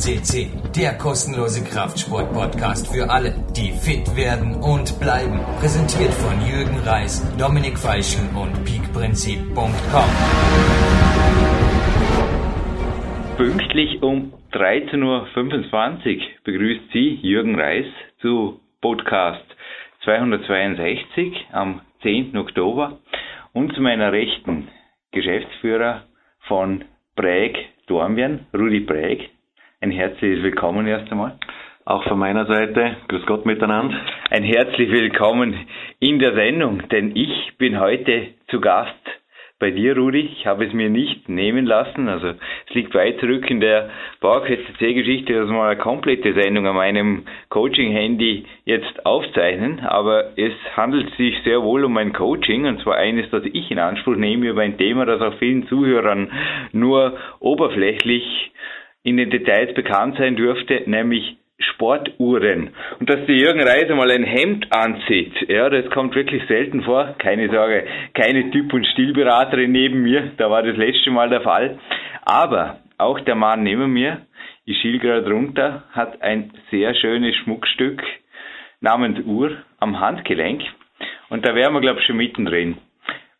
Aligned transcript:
FCC, 0.00 0.48
der 0.74 0.96
kostenlose 0.96 1.62
Kraftsport-Podcast 1.62 2.88
für 2.90 3.10
alle, 3.10 3.34
die 3.54 3.70
fit 3.70 4.16
werden 4.16 4.54
und 4.54 4.98
bleiben. 4.98 5.40
Präsentiert 5.60 6.14
von 6.14 6.40
Jürgen 6.40 6.78
Reis, 6.88 7.20
Dominik 7.36 7.76
Feischl 7.78 8.24
und 8.34 8.64
peakprinzip.com. 8.64 10.10
Pünktlich 13.36 14.02
um 14.02 14.32
13.25 14.52 15.02
Uhr 15.04 16.22
begrüßt 16.44 16.92
Sie 16.94 17.18
Jürgen 17.20 17.60
Reis 17.60 17.86
zu 18.22 18.58
Podcast 18.80 19.44
262 20.04 21.46
am 21.52 21.82
10. 22.00 22.38
Oktober 22.38 23.00
und 23.52 23.74
zu 23.74 23.82
meiner 23.82 24.12
Rechten 24.12 24.68
Geschäftsführer 25.12 26.04
von 26.48 26.84
Präg 27.16 27.54
Dornbirn, 27.86 28.46
Rudi 28.54 28.80
Präg. 28.80 29.30
Ein 29.82 29.92
herzliches 29.92 30.42
Willkommen 30.42 30.86
erst 30.86 31.10
einmal. 31.10 31.38
Auch 31.86 32.04
von 32.04 32.18
meiner 32.18 32.44
Seite, 32.44 32.98
grüß 33.08 33.24
Gott 33.24 33.46
miteinander. 33.46 33.98
Ein 34.28 34.42
herzlich 34.42 34.90
Willkommen 34.90 35.56
in 36.00 36.18
der 36.18 36.34
Sendung, 36.34 36.86
denn 36.90 37.16
ich 37.16 37.56
bin 37.56 37.80
heute 37.80 38.26
zu 38.48 38.60
Gast 38.60 38.94
bei 39.58 39.70
dir, 39.70 39.96
Rudi. 39.96 40.20
Ich 40.20 40.46
habe 40.46 40.66
es 40.66 40.74
mir 40.74 40.90
nicht 40.90 41.30
nehmen 41.30 41.64
lassen. 41.64 42.08
Also 42.08 42.28
es 42.28 42.74
liegt 42.74 42.94
weit 42.94 43.20
zurück 43.20 43.50
in 43.50 43.60
der 43.60 43.88
Bauerquest 44.20 44.64
C-Geschichte, 44.78 45.32
dass 45.32 45.48
wir 45.48 45.62
eine 45.62 45.80
komplette 45.80 46.34
Sendung 46.34 46.66
an 46.66 46.76
meinem 46.76 47.24
Coaching-Handy 47.48 48.44
jetzt 48.66 49.06
aufzeichnen. 49.06 49.80
Aber 49.80 50.36
es 50.36 50.52
handelt 50.76 51.10
sich 51.16 51.42
sehr 51.42 51.62
wohl 51.62 51.86
um 51.86 51.96
ein 51.96 52.12
Coaching, 52.12 52.66
und 52.66 52.82
zwar 52.82 52.96
eines, 52.96 53.30
das 53.30 53.44
ich 53.50 53.70
in 53.70 53.78
Anspruch 53.78 54.16
nehme 54.16 54.48
über 54.48 54.60
ein 54.60 54.76
Thema, 54.76 55.06
das 55.06 55.22
auch 55.22 55.38
vielen 55.38 55.66
Zuhörern 55.68 56.30
nur 56.72 57.16
oberflächlich 57.38 58.50
in 59.02 59.16
den 59.16 59.30
Details 59.30 59.74
bekannt 59.74 60.16
sein 60.18 60.36
dürfte, 60.36 60.82
nämlich 60.86 61.36
Sportuhren. 61.58 62.70
Und 62.98 63.10
dass 63.10 63.26
der 63.26 63.34
Jürgen 63.34 63.60
Reiser 63.60 63.94
mal 63.94 64.10
ein 64.10 64.24
Hemd 64.24 64.66
anzieht, 64.70 65.34
ja, 65.48 65.68
das 65.68 65.90
kommt 65.90 66.14
wirklich 66.14 66.42
selten 66.46 66.82
vor. 66.82 67.14
Keine 67.18 67.50
Sorge, 67.50 67.86
keine 68.14 68.50
Typ- 68.50 68.72
und 68.72 68.86
Stilberaterin 68.86 69.70
neben 69.70 70.02
mir, 70.02 70.32
da 70.36 70.50
war 70.50 70.62
das 70.62 70.76
letzte 70.76 71.10
Mal 71.10 71.28
der 71.28 71.42
Fall. 71.42 71.78
Aber 72.24 72.80
auch 72.98 73.20
der 73.20 73.34
Mann 73.34 73.62
neben 73.62 73.92
mir, 73.92 74.22
ich 74.64 74.78
schiel 74.80 74.98
gerade 74.98 75.30
runter, 75.30 75.84
hat 75.92 76.22
ein 76.22 76.52
sehr 76.70 76.94
schönes 76.94 77.34
Schmuckstück 77.36 78.02
namens 78.80 79.24
Uhr 79.26 79.56
am 79.78 80.00
Handgelenk. 80.00 80.62
Und 81.28 81.46
da 81.46 81.54
wären 81.54 81.74
wir, 81.74 81.80
glaube 81.80 82.00
ich, 82.00 82.06
schon 82.06 82.16
mittendrin. 82.16 82.76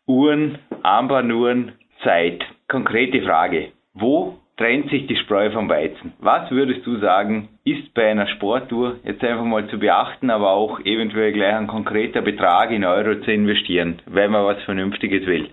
Uhren, 0.07 0.59
Armbanduhren, 0.83 1.73
Zeit. 2.03 2.43
Konkrete 2.67 3.21
Frage. 3.21 3.71
Wo 3.93 4.40
trennt 4.57 4.89
sich 4.89 5.07
die 5.07 5.15
Spreu 5.15 5.51
vom 5.51 5.69
Weizen. 5.69 6.13
Was 6.19 6.51
würdest 6.51 6.85
du 6.85 6.97
sagen, 6.97 7.49
ist 7.63 7.93
bei 7.93 8.11
einer 8.11 8.27
Sportuhr 8.27 8.97
jetzt 9.03 9.23
einfach 9.23 9.45
mal 9.45 9.67
zu 9.69 9.79
beachten, 9.79 10.29
aber 10.29 10.51
auch 10.51 10.79
eventuell 10.81 11.31
gleich 11.31 11.55
ein 11.55 11.67
konkreter 11.67 12.21
Betrag 12.21 12.71
in 12.71 12.85
Euro 12.85 13.19
zu 13.21 13.31
investieren, 13.31 13.99
wenn 14.05 14.31
man 14.31 14.45
was 14.45 14.61
Vernünftiges 14.63 15.25
will? 15.25 15.49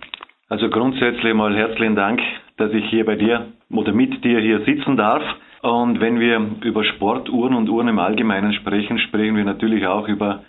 Also 0.49 0.69
grundsätzlich 0.69 1.33
mal 1.33 1.55
herzlichen 1.55 1.95
Dank, 1.95 2.21
dass 2.57 2.73
ich 2.73 2.85
hier 2.89 3.05
bei 3.05 3.15
dir 3.15 3.47
oder 3.71 3.93
mit 3.93 4.23
dir 4.23 4.39
hier 4.39 4.61
sitzen 4.65 4.97
darf. 4.97 5.23
Und 5.61 5.99
wenn 5.99 6.19
wir 6.19 6.41
über 6.63 6.83
Sportuhren 6.83 7.53
und 7.53 7.69
Uhren 7.69 7.87
im 7.87 7.99
Allgemeinen 7.99 8.53
sprechen, 8.53 8.97
sprechen 8.99 9.35
wir 9.35 9.43
natürlich 9.43 9.85
auch 9.85 10.07
über 10.07 10.43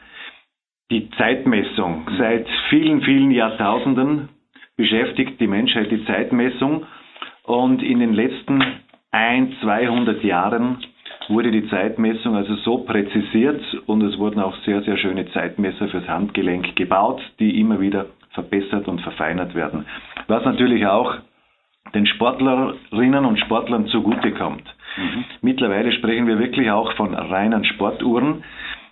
die 0.90 1.10
Zeitmessung. 1.10 2.06
Seit 2.18 2.46
vielen, 2.68 3.02
vielen 3.02 3.30
Jahrtausenden 3.30 4.28
beschäftigt 4.76 5.40
die 5.40 5.46
Menschheit 5.46 5.90
die 5.90 6.04
Zeitmessung 6.04 6.86
und 7.44 7.82
in 7.82 8.00
den 8.00 8.14
letzten 8.14 8.62
ein, 9.10 9.54
200 9.60 10.22
Jahren 10.22 10.78
wurde 11.28 11.50
die 11.50 11.68
Zeitmessung 11.68 12.36
also 12.36 12.54
so 12.56 12.78
präzisiert 12.78 13.62
und 13.86 14.02
es 14.02 14.18
wurden 14.18 14.40
auch 14.40 14.56
sehr, 14.64 14.82
sehr 14.82 14.96
schöne 14.96 15.30
Zeitmesser 15.32 15.88
fürs 15.88 16.08
Handgelenk 16.08 16.76
gebaut, 16.76 17.20
die 17.38 17.60
immer 17.60 17.80
wieder 17.80 18.06
verbessert 18.32 18.88
und 18.88 19.00
verfeinert 19.00 19.54
werden. 19.54 19.86
Was 20.26 20.44
natürlich 20.44 20.86
auch 20.86 21.16
den 21.94 22.06
Sportlerinnen 22.06 23.24
und 23.24 23.38
Sportlern 23.38 23.86
zugutekommt. 23.86 24.62
Mhm. 24.96 25.24
Mittlerweile 25.42 25.92
sprechen 25.92 26.26
wir 26.26 26.38
wirklich 26.38 26.70
auch 26.70 26.92
von 26.94 27.14
reinen 27.14 27.64
Sportuhren. 27.64 28.44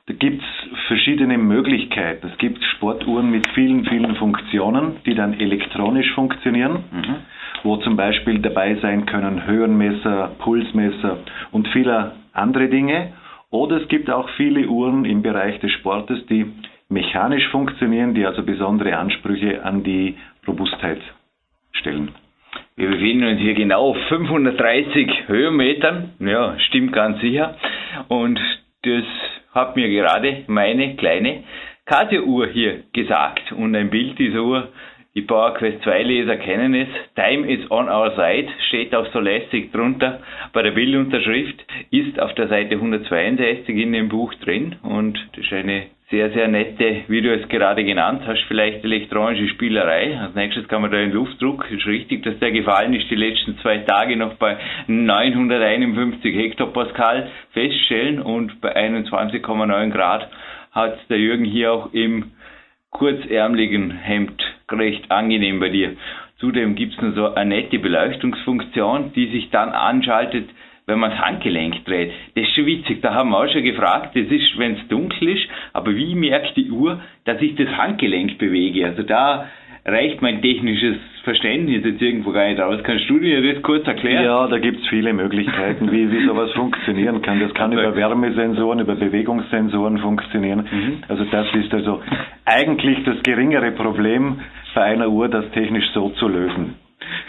Da 0.08 0.14
gibt 0.14 0.42
es 0.42 0.78
verschiedene 0.86 1.38
Möglichkeiten. 1.38 2.28
Es 2.32 2.38
gibt 2.38 2.64
Sportuhren 2.64 3.30
mit 3.30 3.46
vielen, 3.54 3.84
vielen 3.84 4.16
Funktionen, 4.16 4.96
die 5.06 5.14
dann 5.14 5.38
elektronisch 5.38 6.10
funktionieren. 6.12 6.84
Mhm 6.90 7.16
wo 7.62 7.76
zum 7.78 7.96
Beispiel 7.96 8.38
dabei 8.40 8.76
sein 8.76 9.06
können 9.06 9.46
Höhenmesser, 9.46 10.32
Pulsmesser 10.38 11.18
und 11.50 11.68
viele 11.68 12.12
andere 12.32 12.68
Dinge. 12.68 13.12
Oder 13.50 13.80
es 13.82 13.88
gibt 13.88 14.10
auch 14.10 14.28
viele 14.36 14.68
Uhren 14.68 15.04
im 15.04 15.22
Bereich 15.22 15.58
des 15.60 15.72
Sportes, 15.72 16.24
die 16.26 16.46
mechanisch 16.88 17.46
funktionieren, 17.48 18.14
die 18.14 18.26
also 18.26 18.42
besondere 18.42 18.96
Ansprüche 18.96 19.64
an 19.64 19.82
die 19.82 20.16
Robustheit 20.46 21.00
stellen. 21.72 22.10
Wir 22.76 22.88
befinden 22.88 23.24
uns 23.24 23.40
hier 23.40 23.54
genau 23.54 23.90
auf 23.90 23.96
530 24.08 25.28
Höhenmetern. 25.28 26.10
Ja, 26.20 26.58
stimmt 26.60 26.92
ganz 26.92 27.20
sicher. 27.20 27.56
Und 28.08 28.38
das 28.82 29.04
hat 29.52 29.76
mir 29.76 29.88
gerade 29.88 30.44
meine 30.46 30.96
kleine 30.96 31.44
Casio-Uhr 31.86 32.48
hier 32.48 32.84
gesagt. 32.92 33.52
Und 33.52 33.74
ein 33.74 33.90
Bild 33.90 34.18
dieser 34.18 34.42
Uhr 34.42 34.68
die 35.14 35.22
Power 35.22 35.54
Quest 35.54 35.82
2 35.82 36.02
Leser 36.02 36.36
kennen 36.36 36.74
es. 36.74 36.88
Time 37.14 37.46
is 37.48 37.70
on 37.70 37.88
our 37.88 38.12
side, 38.14 38.48
steht 38.68 38.94
auch 38.94 39.06
so 39.12 39.20
lässig 39.20 39.72
drunter. 39.72 40.20
Bei 40.52 40.62
der 40.62 40.72
Bildunterschrift 40.72 41.64
ist 41.90 42.20
auf 42.20 42.34
der 42.34 42.48
Seite 42.48 42.76
162 42.76 43.76
in 43.76 43.92
dem 43.92 44.08
Buch 44.08 44.32
drin 44.34 44.76
und 44.82 45.18
das 45.32 45.44
ist 45.44 45.52
eine 45.52 45.86
sehr, 46.10 46.30
sehr 46.30 46.48
nette, 46.48 47.02
wie 47.08 47.20
du 47.20 47.34
es 47.34 47.46
gerade 47.48 47.84
genannt 47.84 48.22
hast, 48.26 48.42
vielleicht 48.48 48.82
elektronische 48.82 49.48
Spielerei. 49.48 50.18
Als 50.18 50.34
nächstes 50.34 50.66
kann 50.66 50.80
man 50.80 50.90
da 50.90 50.96
den 50.96 51.12
Luftdruck, 51.12 51.70
ist 51.70 51.86
richtig, 51.86 52.22
dass 52.22 52.38
der 52.38 52.50
gefallen 52.50 52.94
ist, 52.94 53.10
die 53.10 53.14
letzten 53.14 53.58
zwei 53.58 53.78
Tage 53.78 54.16
noch 54.16 54.34
bei 54.34 54.56
951 54.86 56.34
Hektopascal 56.34 57.28
feststellen 57.52 58.22
und 58.22 58.60
bei 58.62 58.74
21,9 58.74 59.90
Grad 59.90 60.30
hat 60.72 60.98
der 61.10 61.18
Jürgen 61.18 61.44
hier 61.44 61.72
auch 61.72 61.92
im 61.92 62.32
kurzärmeligen 62.90 63.90
Hemd 63.90 64.42
recht 64.70 65.10
angenehm 65.10 65.60
bei 65.60 65.68
dir. 65.68 65.96
Zudem 66.38 66.74
gibt 66.74 66.94
es 66.94 67.02
noch 67.02 67.14
so 67.14 67.34
eine 67.34 67.56
nette 67.56 67.78
Beleuchtungsfunktion, 67.78 69.12
die 69.12 69.26
sich 69.28 69.50
dann 69.50 69.70
anschaltet, 69.70 70.48
wenn 70.86 70.98
man 70.98 71.10
das 71.10 71.20
Handgelenk 71.20 71.84
dreht. 71.84 72.12
Das 72.34 72.44
ist 72.44 72.54
schon 72.54 72.66
witzig, 72.66 73.02
da 73.02 73.12
haben 73.14 73.30
wir 73.30 73.38
auch 73.38 73.52
schon 73.52 73.62
gefragt, 73.62 74.16
das 74.16 74.26
ist, 74.26 74.58
wenn 74.58 74.76
es 74.76 74.88
dunkel 74.88 75.28
ist, 75.28 75.46
aber 75.72 75.94
wie 75.94 76.14
merkt 76.14 76.56
die 76.56 76.70
Uhr, 76.70 77.02
dass 77.24 77.40
ich 77.42 77.56
das 77.56 77.68
Handgelenk 77.68 78.38
bewege? 78.38 78.86
Also 78.86 79.02
da 79.02 79.48
reicht 79.88 80.22
mein 80.22 80.40
technisches 80.42 80.96
Verständnis 81.24 81.84
jetzt 81.84 82.00
irgendwo 82.00 82.32
gar 82.32 82.48
nicht 82.48 82.60
aus. 82.60 82.82
Kannst 82.82 83.08
du 83.08 83.18
dir 83.18 83.42
das 83.42 83.62
kurz 83.62 83.86
erklären? 83.86 84.24
Ja, 84.24 84.46
da 84.46 84.58
gibt 84.58 84.80
es 84.80 84.86
viele 84.88 85.12
Möglichkeiten, 85.12 85.90
wie, 85.90 86.10
wie 86.10 86.26
sowas 86.26 86.52
funktionieren 86.52 87.22
kann. 87.22 87.40
Das 87.40 87.52
kann 87.54 87.72
über 87.72 87.94
Wärmesensoren, 87.94 88.80
über 88.80 88.94
Bewegungssensoren 88.94 89.98
funktionieren. 89.98 90.66
Mhm. 90.70 90.98
Also 91.08 91.24
das 91.24 91.46
ist 91.54 91.72
also 91.74 92.02
eigentlich 92.44 93.04
das 93.04 93.22
geringere 93.22 93.72
Problem 93.72 94.40
bei 94.74 94.84
einer 94.84 95.08
Uhr, 95.08 95.28
das 95.28 95.50
technisch 95.50 95.86
so 95.92 96.10
zu 96.10 96.28
lösen. 96.28 96.74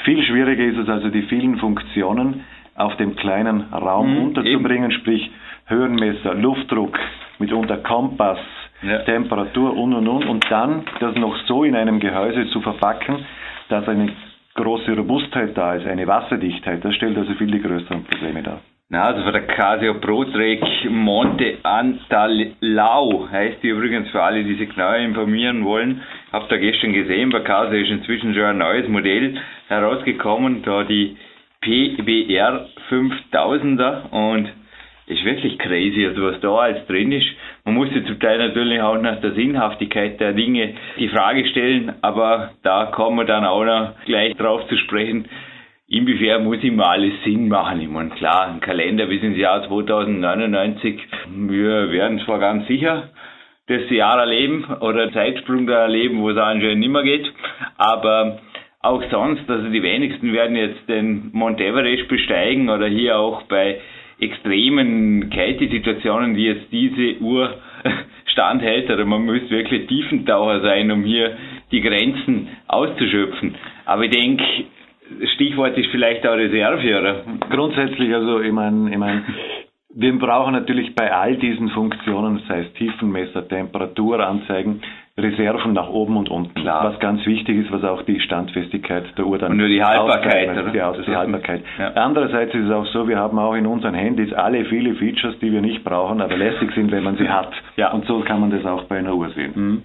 Viel 0.03 0.23
schwieriger 0.23 0.63
ist 0.63 0.77
es 0.77 0.89
also, 0.89 1.09
die 1.09 1.23
vielen 1.23 1.57
Funktionen 1.57 2.41
auf 2.75 2.95
dem 2.97 3.15
kleinen 3.15 3.73
Raum 3.73 4.13
mhm, 4.13 4.23
unterzubringen, 4.27 4.91
eben. 4.91 4.99
sprich 4.99 5.31
Höhenmesser, 5.67 6.33
Luftdruck, 6.35 6.97
mitunter 7.37 7.77
Kompass, 7.77 8.39
ja. 8.81 8.99
Temperatur 8.99 9.75
und 9.75 9.93
und 9.93 10.07
und 10.07 10.25
und 10.25 10.45
dann 10.49 10.83
das 10.99 11.15
noch 11.15 11.35
so 11.45 11.63
in 11.63 11.75
einem 11.75 11.99
Gehäuse 11.99 12.49
zu 12.49 12.61
verpacken, 12.61 13.25
dass 13.69 13.87
eine 13.87 14.11
große 14.55 14.95
Robustheit 14.95 15.57
da 15.57 15.75
ist, 15.75 15.87
eine 15.87 16.07
Wasserdichtheit, 16.07 16.83
das 16.83 16.95
stellt 16.95 17.17
also 17.17 17.33
viel 17.33 17.51
die 17.51 17.61
größeren 17.61 18.03
Probleme 18.03 18.43
dar. 18.43 18.61
Na, 18.91 19.03
also 19.03 19.21
von 19.21 19.33
der 19.33 19.45
Casio 19.45 19.93
ProTrek 19.99 20.89
Monte 20.89 21.59
Antalau 21.61 23.29
heißt 23.31 23.61
die 23.61 23.67
übrigens 23.67 24.09
für 24.09 24.23
alle, 24.23 24.43
die 24.43 24.55
sich 24.55 24.67
genauer 24.67 24.95
informieren 24.95 25.63
wollen. 25.63 26.01
Habt 26.31 26.51
ihr 26.51 26.57
gestern 26.57 26.93
gesehen, 26.93 27.29
bei 27.29 27.41
Casio 27.41 27.79
ist 27.79 27.91
inzwischen 27.91 28.33
schon 28.33 28.45
ein 28.45 28.57
neues 28.57 28.87
Modell 28.87 29.39
herausgekommen, 29.67 30.63
da 30.63 30.83
die 30.85 31.17
PBR 31.61 32.65
5000er 32.89 34.09
und 34.09 34.49
ist 35.09 35.25
wirklich 35.25 35.57
crazy, 35.57 36.05
also 36.05 36.23
was 36.23 36.39
da 36.39 36.53
alles 36.53 36.85
drin 36.85 37.11
ist. 37.11 37.27
Man 37.65 37.73
muss 37.75 37.89
sich 37.89 38.05
zum 38.05 38.19
Teil 38.19 38.37
natürlich 38.37 38.79
auch 38.79 38.99
nach 39.01 39.19
der 39.21 39.31
Sinnhaftigkeit 39.31 40.19
der 40.19 40.33
Dinge 40.33 40.75
die 40.97 41.09
Frage 41.09 41.45
stellen, 41.47 41.93
aber 42.01 42.51
da 42.63 42.85
kommen 42.87 43.17
wir 43.17 43.25
dann 43.25 43.43
auch 43.43 43.65
noch 43.65 43.93
gleich 44.05 44.35
drauf 44.37 44.67
zu 44.67 44.77
sprechen, 44.77 45.25
inwiefern 45.87 46.43
muss 46.43 46.63
immer 46.63 46.89
alles 46.89 47.13
Sinn 47.23 47.47
machen. 47.47 47.81
Ich 47.81 47.89
meine, 47.89 48.11
klar, 48.11 48.49
ein 48.49 48.59
Kalender 48.59 49.07
bis 49.07 49.23
ins 49.23 49.37
Jahr 49.37 49.67
2099, 49.67 50.99
wir 51.47 51.91
werden 51.91 52.19
zwar 52.19 52.39
ganz 52.39 52.67
sicher 52.67 53.09
das 53.67 53.89
Jahr 53.89 54.19
erleben 54.19 54.65
oder 54.79 55.11
Zeitsprung 55.11 55.65
da 55.67 55.83
erleben, 55.83 56.21
wo 56.21 56.29
es 56.29 56.37
anscheinend 56.37 56.79
nicht 56.79 56.91
mehr 56.91 57.03
geht, 57.03 57.31
aber 57.77 58.39
auch 58.81 59.03
sonst, 59.11 59.49
also 59.49 59.69
die 59.69 59.83
wenigsten 59.83 60.33
werden 60.33 60.55
jetzt 60.55 60.87
den 60.87 61.29
Mount 61.33 61.59
Everest 61.59 62.07
besteigen 62.07 62.69
oder 62.69 62.87
hier 62.87 63.17
auch 63.19 63.43
bei 63.43 63.79
extremen 64.19 65.29
Kältesituationen, 65.29 66.35
die 66.35 66.45
jetzt 66.45 66.71
diese 66.71 67.19
Uhr 67.21 67.55
standhält, 68.25 68.89
oder 68.89 69.05
man 69.05 69.25
muss 69.25 69.49
wirklich 69.49 69.87
Tiefentaucher 69.87 70.61
sein, 70.61 70.91
um 70.91 71.03
hier 71.03 71.37
die 71.71 71.81
Grenzen 71.81 72.47
auszuschöpfen. 72.67 73.55
Aber 73.85 74.03
ich 74.05 74.11
denke, 74.11 74.43
Stichwort 75.35 75.77
ist 75.77 75.89
vielleicht 75.91 76.25
auch 76.27 76.35
Reserve, 76.35 76.99
oder? 76.99 77.23
Grundsätzlich, 77.49 78.13
also 78.13 78.41
ich 78.41 78.51
meine, 78.51 78.91
ich 78.91 78.97
mein, 78.97 79.23
wir 79.95 80.17
brauchen 80.19 80.53
natürlich 80.53 80.93
bei 80.95 81.11
all 81.11 81.35
diesen 81.37 81.69
Funktionen, 81.69 82.41
sei 82.47 82.61
es 82.61 82.73
Tiefenmesser, 82.73 83.47
Temperaturanzeigen, 83.47 84.81
Reserven 85.21 85.73
nach 85.73 85.89
oben 85.89 86.17
und 86.17 86.29
unten. 86.29 86.53
Klar. 86.53 86.91
Was 86.91 86.99
ganz 86.99 87.25
wichtig 87.25 87.65
ist, 87.65 87.71
was 87.71 87.83
auch 87.83 88.01
die 88.03 88.19
Standfestigkeit 88.19 89.05
der 89.17 89.25
Uhr 89.25 89.37
dann 89.37 89.51
Und 89.51 89.57
nur 89.57 89.67
die 89.67 89.83
Haltbarkeit, 89.83 90.49
oder? 90.49 90.71
Die, 90.71 90.81
Aus 90.81 90.97
die 91.05 91.15
Haltbarkeit. 91.15 91.63
Ja. 91.77 91.91
Andererseits 91.93 92.53
ist 92.53 92.65
es 92.65 92.71
auch 92.71 92.85
so, 92.87 93.07
wir 93.07 93.17
haben 93.17 93.37
auch 93.39 93.53
in 93.53 93.65
unseren 93.65 93.93
Handys 93.93 94.33
alle 94.33 94.65
viele 94.65 94.95
Features, 94.95 95.37
die 95.39 95.51
wir 95.51 95.61
nicht 95.61 95.83
brauchen, 95.83 96.21
aber 96.21 96.37
lässig 96.37 96.71
sind, 96.73 96.91
wenn 96.91 97.03
man 97.03 97.17
sie 97.17 97.29
hat. 97.29 97.51
Ja. 97.75 97.91
Und 97.91 98.05
so 98.05 98.21
kann 98.21 98.39
man 98.39 98.51
das 98.51 98.65
auch 98.65 98.83
bei 98.83 98.97
einer 98.97 99.15
Uhr 99.15 99.29
sehen. 99.29 99.51
Mhm. 99.55 99.83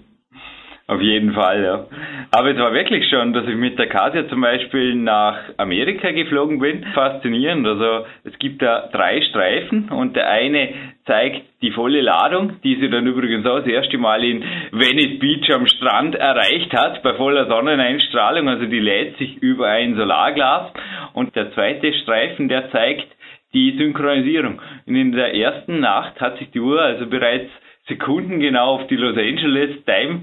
Auf 0.87 1.01
jeden 1.01 1.33
Fall, 1.33 1.65
ja. 1.65 1.87
Aber 2.31 2.51
es 2.51 2.59
war 2.59 2.75
wirklich 2.75 3.09
schon, 3.09 3.33
dass 3.33 3.47
ich 3.49 3.57
mit 3.57 3.79
der 3.79 3.87
Kasia 3.87 4.29
zum 4.29 4.43
Beispiel 4.43 4.95
nach 4.95 5.39
Amerika 5.57 6.11
geflogen 6.11 6.59
bin. 6.59 6.85
Faszinierend. 6.93 7.67
Also 7.67 8.05
es 8.25 8.39
gibt 8.39 8.61
da 8.61 8.91
drei 8.93 9.23
Streifen 9.23 9.89
und 9.89 10.15
der 10.15 10.29
eine 10.29 10.75
zeigt 11.07 11.43
die 11.63 11.71
volle 11.71 12.03
Ladung, 12.03 12.61
die 12.63 12.77
sie 12.77 12.91
dann 12.91 13.07
übrigens 13.07 13.47
auch 13.47 13.61
das 13.61 13.67
erste 13.67 13.97
Mal 13.97 14.23
in 14.25 14.45
Venice 14.73 15.19
Beach 15.21 15.51
am 15.55 15.67
Strand 15.67 16.17
erreicht 16.17 16.75
hat, 16.75 17.03
bei 17.03 17.15
voller 17.15 17.47
Sonneneinstrahlung. 17.47 18.47
Also 18.47 18.67
die 18.67 18.81
lädt 18.81 19.17
sich 19.17 19.39
über 19.39 19.69
ein 19.69 19.97
Solarglas. 19.97 20.71
Und 21.15 21.35
der 21.35 21.51
zweite 21.55 21.95
Streifen, 21.95 22.49
der 22.49 22.71
zeigt 22.71 23.09
die 23.55 23.75
Synchronisierung. 23.79 24.61
Und 24.87 24.97
in 24.97 25.13
der 25.13 25.35
ersten 25.35 25.81
Nacht 25.81 26.21
hat 26.21 26.37
sich 26.37 26.51
die 26.51 26.61
Uhr 26.61 26.83
also 26.83 27.07
bereits 27.07 27.49
sekundengenau 27.89 28.77
auf 28.77 28.87
die 28.89 28.97
Los 28.97 29.17
Angeles 29.17 29.85
Time 29.85 30.23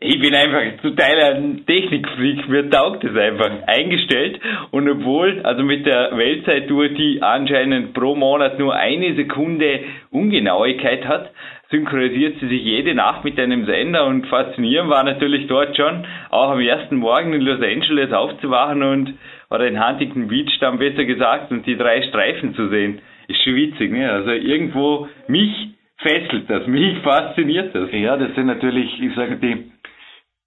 ich 0.00 0.20
bin 0.20 0.34
einfach 0.34 0.82
total 0.82 1.34
ein 1.34 1.66
Technikfreak, 1.66 2.48
mir 2.48 2.68
taugt 2.68 3.04
es 3.04 3.16
einfach 3.16 3.50
eingestellt 3.66 4.40
und 4.70 4.88
obwohl, 4.88 5.40
also 5.44 5.62
mit 5.62 5.86
der 5.86 6.16
Weltzeituhr, 6.16 6.88
die 6.88 7.22
anscheinend 7.22 7.94
pro 7.94 8.14
Monat 8.14 8.58
nur 8.58 8.74
eine 8.74 9.14
Sekunde 9.14 9.80
Ungenauigkeit 10.10 11.06
hat, 11.06 11.30
synchronisiert 11.70 12.38
sie 12.40 12.48
sich 12.48 12.62
jede 12.62 12.94
Nacht 12.94 13.24
mit 13.24 13.38
einem 13.38 13.66
Sender 13.66 14.06
und 14.06 14.26
faszinierend 14.26 14.90
war 14.90 15.04
natürlich 15.04 15.46
dort 15.46 15.76
schon, 15.76 16.04
auch 16.30 16.50
am 16.50 16.60
ersten 16.60 16.96
Morgen 16.96 17.32
in 17.32 17.40
Los 17.40 17.62
Angeles 17.62 18.12
aufzuwachen 18.12 18.82
und, 18.82 19.14
oder 19.50 19.66
in 19.66 19.84
Huntington 19.84 20.28
Beach 20.28 20.58
dann 20.60 20.78
besser 20.78 21.04
gesagt, 21.04 21.50
und 21.50 21.66
die 21.66 21.76
drei 21.76 22.02
Streifen 22.02 22.54
zu 22.54 22.68
sehen. 22.68 23.00
Ist 23.28 23.42
schon 23.42 23.54
witzig, 23.54 23.90
ne? 23.90 24.10
Also 24.10 24.32
irgendwo 24.32 25.08
mich 25.28 25.50
fesselt 25.98 26.50
das, 26.50 26.66
mich 26.66 26.98
fasziniert 26.98 27.74
das. 27.74 27.88
Ja, 27.92 28.16
das 28.16 28.34
sind 28.34 28.46
natürlich, 28.46 29.00
ich 29.00 29.14
sage, 29.14 29.36
die 29.36 29.73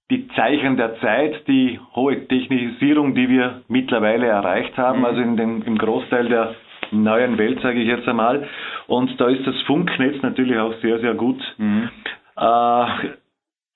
die 0.10 0.28
Zeichen 0.30 0.78
der 0.78 1.00
Zeit, 1.00 1.48
die 1.48 1.80
hohe 1.96 2.28
Technisierung, 2.28 3.14
die 3.14 3.28
wir 3.30 3.62
mittlerweile 3.68 4.28
erreicht 4.28 4.78
haben, 4.78 5.00
mhm. 5.00 5.06
also 5.06 5.22
in 5.22 5.38
dem, 5.38 5.62
im 5.64 5.78
Großteil 5.78 6.30
der 6.30 6.56
neuen 6.92 7.38
Welt, 7.38 7.60
sage 7.62 7.80
ich 7.80 7.88
jetzt 7.88 8.08
einmal. 8.08 8.48
Und 8.88 9.20
da 9.20 9.28
ist 9.28 9.46
das 9.46 9.60
Funknetz 9.64 10.22
natürlich 10.22 10.58
auch 10.58 10.74
sehr, 10.82 11.00
sehr 11.00 11.14
gut 11.14 11.42
mhm. 11.58 11.90
äh, 12.38 12.86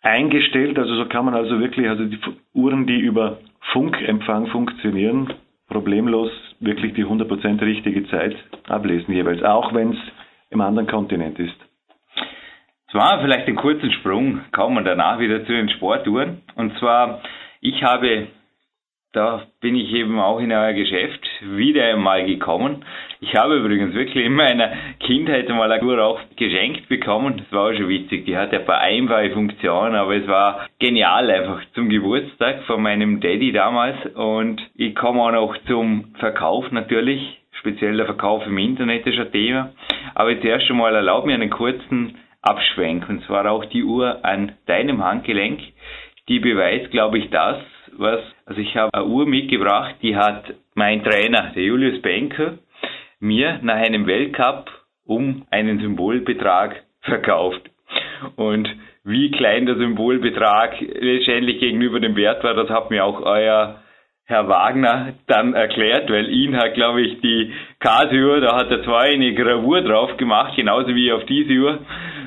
eingestellt. 0.01 0.79
Also 0.79 0.95
so 0.95 1.05
kann 1.05 1.25
man 1.25 1.33
also 1.33 1.59
wirklich, 1.59 1.87
also 1.89 2.05
die 2.05 2.19
Uhren, 2.53 2.87
die 2.87 2.99
über 2.99 3.39
Funkempfang 3.73 4.47
funktionieren, 4.47 5.33
problemlos 5.67 6.31
wirklich 6.59 6.93
die 6.93 7.05
100% 7.05 7.61
richtige 7.61 8.07
Zeit 8.07 8.35
ablesen 8.67 9.13
jeweils, 9.13 9.43
auch 9.43 9.73
wenn 9.73 9.93
es 9.93 9.99
im 10.49 10.61
anderen 10.61 10.87
Kontinent 10.87 11.39
ist. 11.39 11.55
Zwar 12.91 13.21
vielleicht 13.21 13.47
einen 13.47 13.55
kurzen 13.55 13.89
Sprung, 13.93 14.41
kommen 14.51 14.75
wir 14.75 14.83
danach 14.83 15.17
wieder 15.17 15.45
zu 15.45 15.53
den 15.53 15.69
Sportuhren. 15.69 16.41
Und 16.55 16.77
zwar, 16.77 17.21
ich 17.61 17.81
habe, 17.83 18.27
da 19.13 19.43
bin 19.61 19.77
ich 19.77 19.93
eben 19.93 20.19
auch 20.19 20.41
in 20.41 20.51
euer 20.51 20.73
Geschäft 20.73 21.25
wieder 21.41 21.85
einmal 21.85 22.25
gekommen. 22.25 22.83
Ich 23.21 23.33
habe 23.33 23.55
übrigens 23.55 23.93
wirklich 23.93 24.25
in 24.25 24.33
meiner 24.33 24.73
Kindheit 24.99 25.47
mal 25.47 25.71
eine 25.71 25.81
Uhr 25.81 26.03
auch 26.03 26.19
geschenkt 26.35 26.89
bekommen. 26.89 27.37
Das 27.37 27.49
war 27.53 27.69
auch 27.69 27.73
schon 27.73 27.87
witzig. 27.87 28.25
Die 28.25 28.35
hatte 28.35 28.59
ein 28.59 28.65
paar 28.65 28.81
einfache 28.81 29.29
Funktionen, 29.31 29.95
aber 29.95 30.17
es 30.17 30.27
war 30.27 30.67
genial 30.79 31.31
einfach 31.31 31.61
zum 31.73 31.87
Geburtstag 31.87 32.63
von 32.63 32.81
meinem 32.81 33.21
Daddy 33.21 33.53
damals. 33.53 34.05
Und 34.15 34.61
ich 34.75 34.95
komme 34.95 35.21
auch 35.21 35.31
noch 35.31 35.57
zum 35.65 36.13
Verkauf 36.19 36.69
natürlich. 36.71 37.37
Speziell 37.53 37.95
der 37.95 38.05
Verkauf 38.05 38.45
im 38.45 38.57
Internet 38.57 39.07
ist 39.07 39.17
ein 39.17 39.31
Thema. 39.31 39.69
Aber 40.13 40.31
jetzt 40.31 40.43
erst 40.43 40.69
einmal 40.69 40.93
erlaub 40.93 41.25
mir 41.25 41.35
einen 41.35 41.49
kurzen 41.49 42.17
Abschwenk. 42.41 43.07
Und 43.09 43.23
zwar 43.25 43.49
auch 43.49 43.65
die 43.65 43.83
Uhr 43.83 44.23
an 44.23 44.53
deinem 44.65 45.03
Handgelenk. 45.03 45.61
Die 46.27 46.39
beweist, 46.39 46.91
glaube 46.91 47.17
ich, 47.17 47.29
das, 47.29 47.57
was, 47.97 48.21
also 48.45 48.61
ich 48.61 48.75
habe 48.75 48.93
eine 48.93 49.05
Uhr 49.05 49.25
mitgebracht, 49.25 49.95
die 50.01 50.15
hat 50.15 50.53
mein 50.75 51.03
Trainer, 51.03 51.51
der 51.55 51.63
Julius 51.63 52.01
Benker, 52.01 52.59
mir 53.19 53.59
nach 53.61 53.75
einem 53.75 54.07
Weltcup 54.07 54.69
um 55.05 55.45
einen 55.51 55.79
Symbolbetrag 55.79 56.83
verkauft. 57.01 57.61
Und 58.35 58.69
wie 59.03 59.31
klein 59.31 59.65
der 59.65 59.75
Symbolbetrag 59.75 60.79
letztendlich 60.79 61.59
gegenüber 61.59 61.99
dem 61.99 62.15
Wert 62.15 62.43
war, 62.43 62.53
das 62.53 62.69
hat 62.69 62.91
mir 62.91 63.03
auch 63.03 63.21
euer 63.21 63.81
Herr 64.25 64.47
Wagner 64.47 65.13
dann 65.27 65.53
erklärt, 65.53 66.09
weil 66.09 66.29
ihn 66.29 66.55
hat, 66.55 66.75
glaube 66.75 67.01
ich, 67.01 67.19
die 67.21 67.51
Casio, 67.79 68.39
da 68.39 68.55
hat 68.55 68.71
er 68.71 68.83
zwar 68.83 69.01
eine 69.01 69.33
Gravur 69.33 69.81
drauf 69.81 70.15
gemacht, 70.17 70.55
genauso 70.55 70.95
wie 70.95 71.11
auf 71.11 71.25
diese 71.25 71.53
Uhr, 71.53 71.79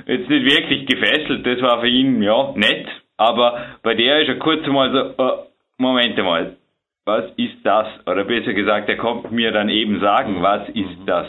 jetzt 0.07 0.29
nicht 0.29 0.45
wirklich 0.45 0.87
gefesselt, 0.87 1.47
das 1.47 1.61
war 1.63 1.81
für 1.81 1.89
ihn, 1.89 2.23
ja, 2.23 2.53
nett, 2.55 2.87
aber 3.17 3.79
bei 3.83 3.95
der 3.95 4.23
ist 4.23 4.29
er 4.29 4.39
kurz 4.39 4.67
mal 4.67 4.93
so, 4.93 5.15
oh, 5.23 5.47
Moment 5.79 6.17
mal, 6.19 6.57
was 7.05 7.25
ist 7.37 7.65
das? 7.65 7.87
Oder 8.07 8.25
besser 8.25 8.55
gesagt, 8.55 8.89
er 8.89 8.97
kommt 8.97 9.31
mir 9.31 9.53
dann 9.53 9.69
eben 9.69 10.01
sagen, 10.01 10.43
was 10.43 10.69
ist 10.71 10.99
das? 11.07 11.27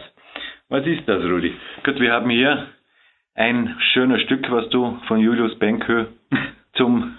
Was 0.70 0.86
ist 0.86 1.08
das, 1.08 1.24
Rudi? 1.24 1.54
Gut, 1.84 2.00
wir 2.00 2.12
haben 2.12 2.30
hier 2.30 2.68
ein 3.36 3.76
schönes 3.94 4.22
Stück, 4.22 4.50
was 4.50 4.70
du 4.70 4.98
von 5.08 5.20
Julius 5.20 5.58
Benkö 5.60 6.06
zum 6.74 7.16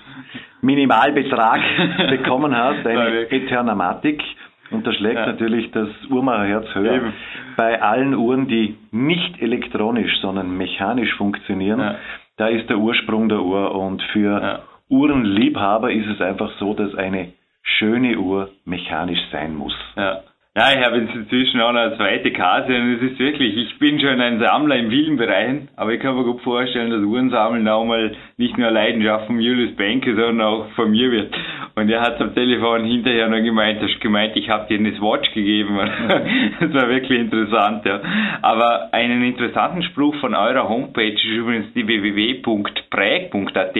Minimalbetrag 0.62 1.60
bekommen 2.10 2.56
hast, 2.56 2.86
eine 2.86 3.30
Eternamatik. 3.30 4.22
Und 4.70 4.86
da 4.86 4.92
schlägt 4.92 5.20
ja. 5.20 5.26
natürlich 5.26 5.70
das 5.70 5.88
Uhrmacherherz 6.10 6.74
höher. 6.74 6.94
Eben. 6.94 7.12
Bei 7.56 7.80
allen 7.80 8.14
Uhren, 8.14 8.48
die 8.48 8.76
nicht 8.90 9.40
elektronisch, 9.40 10.12
sondern 10.20 10.56
mechanisch 10.56 11.14
funktionieren, 11.14 11.80
ja. 11.80 11.94
da 12.36 12.48
ist 12.48 12.68
der 12.68 12.78
Ursprung 12.78 13.28
der 13.28 13.42
Uhr. 13.42 13.74
Und 13.74 14.02
für 14.12 14.42
ja. 14.42 14.58
Uhrenliebhaber 14.88 15.92
ist 15.92 16.06
es 16.08 16.20
einfach 16.20 16.50
so, 16.58 16.74
dass 16.74 16.94
eine 16.94 17.32
schöne 17.62 18.18
Uhr 18.18 18.50
mechanisch 18.64 19.20
sein 19.32 19.54
muss. 19.54 19.74
Ja. 19.96 20.22
Ja, 20.56 20.72
ich 20.72 20.82
habe 20.82 20.96
inzwischen 20.96 21.60
auch 21.60 21.68
eine 21.68 21.98
zweite 21.98 22.32
Karte 22.32 22.74
und 22.74 22.94
es 22.94 23.02
ist 23.02 23.18
wirklich, 23.18 23.54
ich 23.58 23.78
bin 23.78 24.00
schon 24.00 24.18
ein 24.18 24.40
Sammler 24.40 24.76
in 24.76 24.88
vielen 24.88 25.18
Bereichen, 25.18 25.68
aber 25.76 25.92
ich 25.92 26.00
kann 26.00 26.16
mir 26.16 26.24
gut 26.24 26.40
vorstellen, 26.40 26.88
dass 26.90 27.02
Uhrensammeln 27.02 27.68
auch 27.68 27.84
mal 27.84 28.16
nicht 28.38 28.56
nur 28.56 28.70
Leidenschaft 28.70 29.26
von 29.26 29.38
Julius 29.38 29.76
Benke, 29.76 30.16
sondern 30.16 30.40
auch 30.40 30.70
von 30.70 30.90
mir 30.90 31.10
wird. 31.10 31.36
Und 31.74 31.90
er 31.90 32.00
hat 32.00 32.18
am 32.22 32.34
Telefon 32.34 32.86
hinterher 32.86 33.28
noch 33.28 33.42
gemeint, 33.42 33.82
hast 33.82 34.00
gemeint, 34.00 34.34
ich 34.34 34.48
habe 34.48 34.66
dir 34.66 34.78
eine 34.78 34.96
Swatch 34.96 35.30
gegeben. 35.34 35.76
das 36.60 36.72
war 36.72 36.88
wirklich 36.88 37.20
interessant, 37.20 37.84
ja. 37.84 38.00
Aber 38.40 38.94
einen 38.94 39.24
interessanten 39.24 39.82
Spruch 39.82 40.14
von 40.22 40.34
eurer 40.34 40.70
Homepage 40.70 41.12
ist 41.12 41.22
übrigens 41.22 41.74
die 41.74 41.86
www.präg.at, 41.86 43.76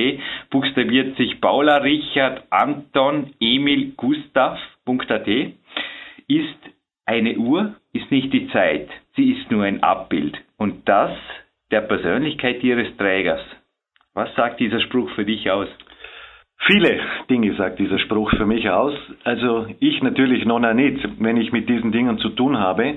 buchstabiert 0.50 1.16
sich 1.16 1.40
Paula 1.40 1.78
Richard 1.78 2.42
Anton 2.50 3.30
Emil 3.40 3.94
Gustav.at 3.96 5.26
ist 6.28 6.58
eine 7.04 7.36
Uhr 7.36 7.74
ist 7.92 8.10
nicht 8.10 8.32
die 8.32 8.48
Zeit, 8.48 8.88
sie 9.14 9.32
ist 9.32 9.50
nur 9.50 9.64
ein 9.64 9.82
Abbild. 9.82 10.36
Und 10.56 10.88
das 10.88 11.12
der 11.70 11.80
Persönlichkeit 11.82 12.62
ihres 12.62 12.96
Trägers. 12.96 13.40
Was 14.14 14.34
sagt 14.34 14.60
dieser 14.60 14.80
Spruch 14.80 15.10
für 15.10 15.24
dich 15.24 15.50
aus? 15.50 15.68
Viele 16.66 17.00
Dinge 17.28 17.54
sagt 17.54 17.78
dieser 17.78 17.98
Spruch 17.98 18.30
für 18.30 18.46
mich 18.46 18.68
aus. 18.70 18.94
Also 19.24 19.66
ich 19.78 20.02
natürlich 20.02 20.44
noch 20.46 20.58
nicht, 20.72 21.06
wenn 21.18 21.36
ich 21.36 21.52
mit 21.52 21.68
diesen 21.68 21.92
Dingen 21.92 22.18
zu 22.18 22.30
tun 22.30 22.58
habe. 22.58 22.94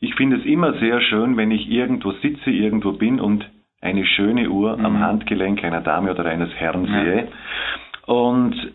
Ich 0.00 0.14
finde 0.14 0.38
es 0.38 0.44
immer 0.44 0.72
sehr 0.78 1.00
schön, 1.02 1.36
wenn 1.36 1.50
ich 1.50 1.68
irgendwo 1.68 2.12
sitze, 2.12 2.50
irgendwo 2.50 2.92
bin 2.92 3.20
und 3.20 3.48
eine 3.80 4.04
schöne 4.06 4.48
Uhr 4.48 4.76
mhm. 4.76 4.86
am 4.86 5.00
Handgelenk 5.00 5.62
einer 5.62 5.82
Dame 5.82 6.10
oder 6.10 6.24
eines 6.24 6.52
Herrn 6.54 6.86
sehe. 6.86 7.28
Ja. 7.28 8.14
Und 8.14 8.72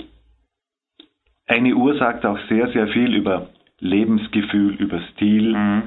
eine 1.47 1.73
Uhr 1.73 1.97
sagt 1.97 2.25
auch 2.25 2.37
sehr, 2.47 2.67
sehr 2.69 2.87
viel 2.89 3.15
über 3.15 3.49
Lebensgefühl, 3.79 4.75
über 4.75 5.01
Stil, 5.13 5.53
mhm. 5.53 5.83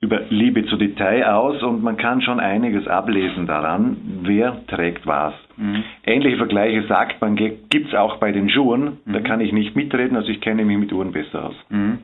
über 0.00 0.20
Liebe 0.30 0.66
zu 0.66 0.76
Detail 0.76 1.24
aus 1.24 1.62
und 1.62 1.82
man 1.82 1.96
kann 1.96 2.22
schon 2.22 2.40
einiges 2.40 2.86
ablesen 2.86 3.46
daran, 3.46 3.96
wer 4.22 4.64
trägt 4.66 5.06
was. 5.06 5.34
Mhm. 5.56 5.84
Ähnliche 6.04 6.36
Vergleiche 6.36 6.86
sagt 6.86 7.20
man, 7.20 7.36
gibt 7.36 7.74
es 7.74 7.94
auch 7.94 8.18
bei 8.18 8.32
den 8.32 8.48
Schuhen, 8.50 8.98
mhm. 9.04 9.12
da 9.12 9.20
kann 9.20 9.40
ich 9.40 9.52
nicht 9.52 9.74
mitreden, 9.74 10.16
also 10.16 10.28
ich 10.28 10.40
kenne 10.40 10.64
mich 10.64 10.78
mit 10.78 10.92
Uhren 10.92 11.12
besser 11.12 11.46
aus. 11.46 11.56
Mhm. 11.68 11.98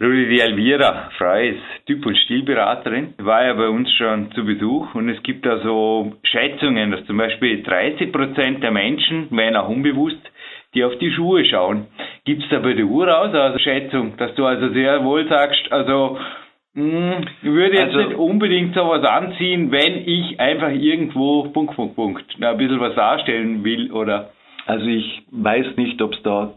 Rudi, 0.00 0.28
die 0.28 0.40
Elvira 0.40 1.10
Frey 1.18 1.50
ist 1.50 1.86
Typ- 1.86 2.06
und 2.06 2.16
Stilberaterin, 2.16 3.14
war 3.18 3.44
ja 3.44 3.54
bei 3.54 3.68
uns 3.68 3.92
schon 3.94 4.30
zu 4.30 4.44
Besuch 4.44 4.94
und 4.94 5.08
es 5.08 5.20
gibt 5.24 5.44
da 5.44 5.58
so 5.58 6.12
Schätzungen, 6.22 6.92
dass 6.92 7.04
zum 7.06 7.16
Beispiel 7.16 7.64
30 7.64 8.12
Prozent 8.12 8.62
der 8.62 8.70
Menschen, 8.70 9.26
wenn 9.30 9.56
auch 9.56 9.68
unbewusst, 9.68 10.20
die 10.74 10.84
auf 10.84 10.96
die 10.98 11.10
Schuhe 11.12 11.44
schauen. 11.44 11.86
Gibt 12.24 12.42
es 12.42 12.48
da 12.50 12.58
bei 12.58 12.74
der 12.74 12.86
Uhr 12.86 13.06
aus, 13.18 13.34
also 13.34 13.58
Schätzung, 13.58 14.16
dass 14.16 14.34
du 14.34 14.44
also 14.44 14.68
sehr 14.70 15.04
wohl 15.04 15.26
sagst, 15.28 15.70
also 15.70 16.18
mh, 16.74 17.16
hm, 17.16 17.24
ich 17.42 17.50
würde 17.50 17.76
jetzt 17.76 17.94
also, 17.94 18.08
nicht 18.08 18.18
unbedingt 18.18 18.74
sowas 18.74 19.04
anziehen, 19.04 19.70
wenn 19.70 20.06
ich 20.06 20.38
einfach 20.38 20.70
irgendwo 20.70 21.44
Punkt, 21.44 21.74
Punkt, 21.74 21.96
Punkt, 21.96 22.24
ein 22.40 22.56
bisschen 22.58 22.80
was 22.80 22.94
darstellen 22.94 23.64
will 23.64 23.92
oder 23.92 24.30
also 24.66 24.84
ich 24.84 25.22
weiß 25.30 25.76
nicht, 25.76 26.00
ob 26.02 26.12
es 26.12 26.22
da 26.22 26.52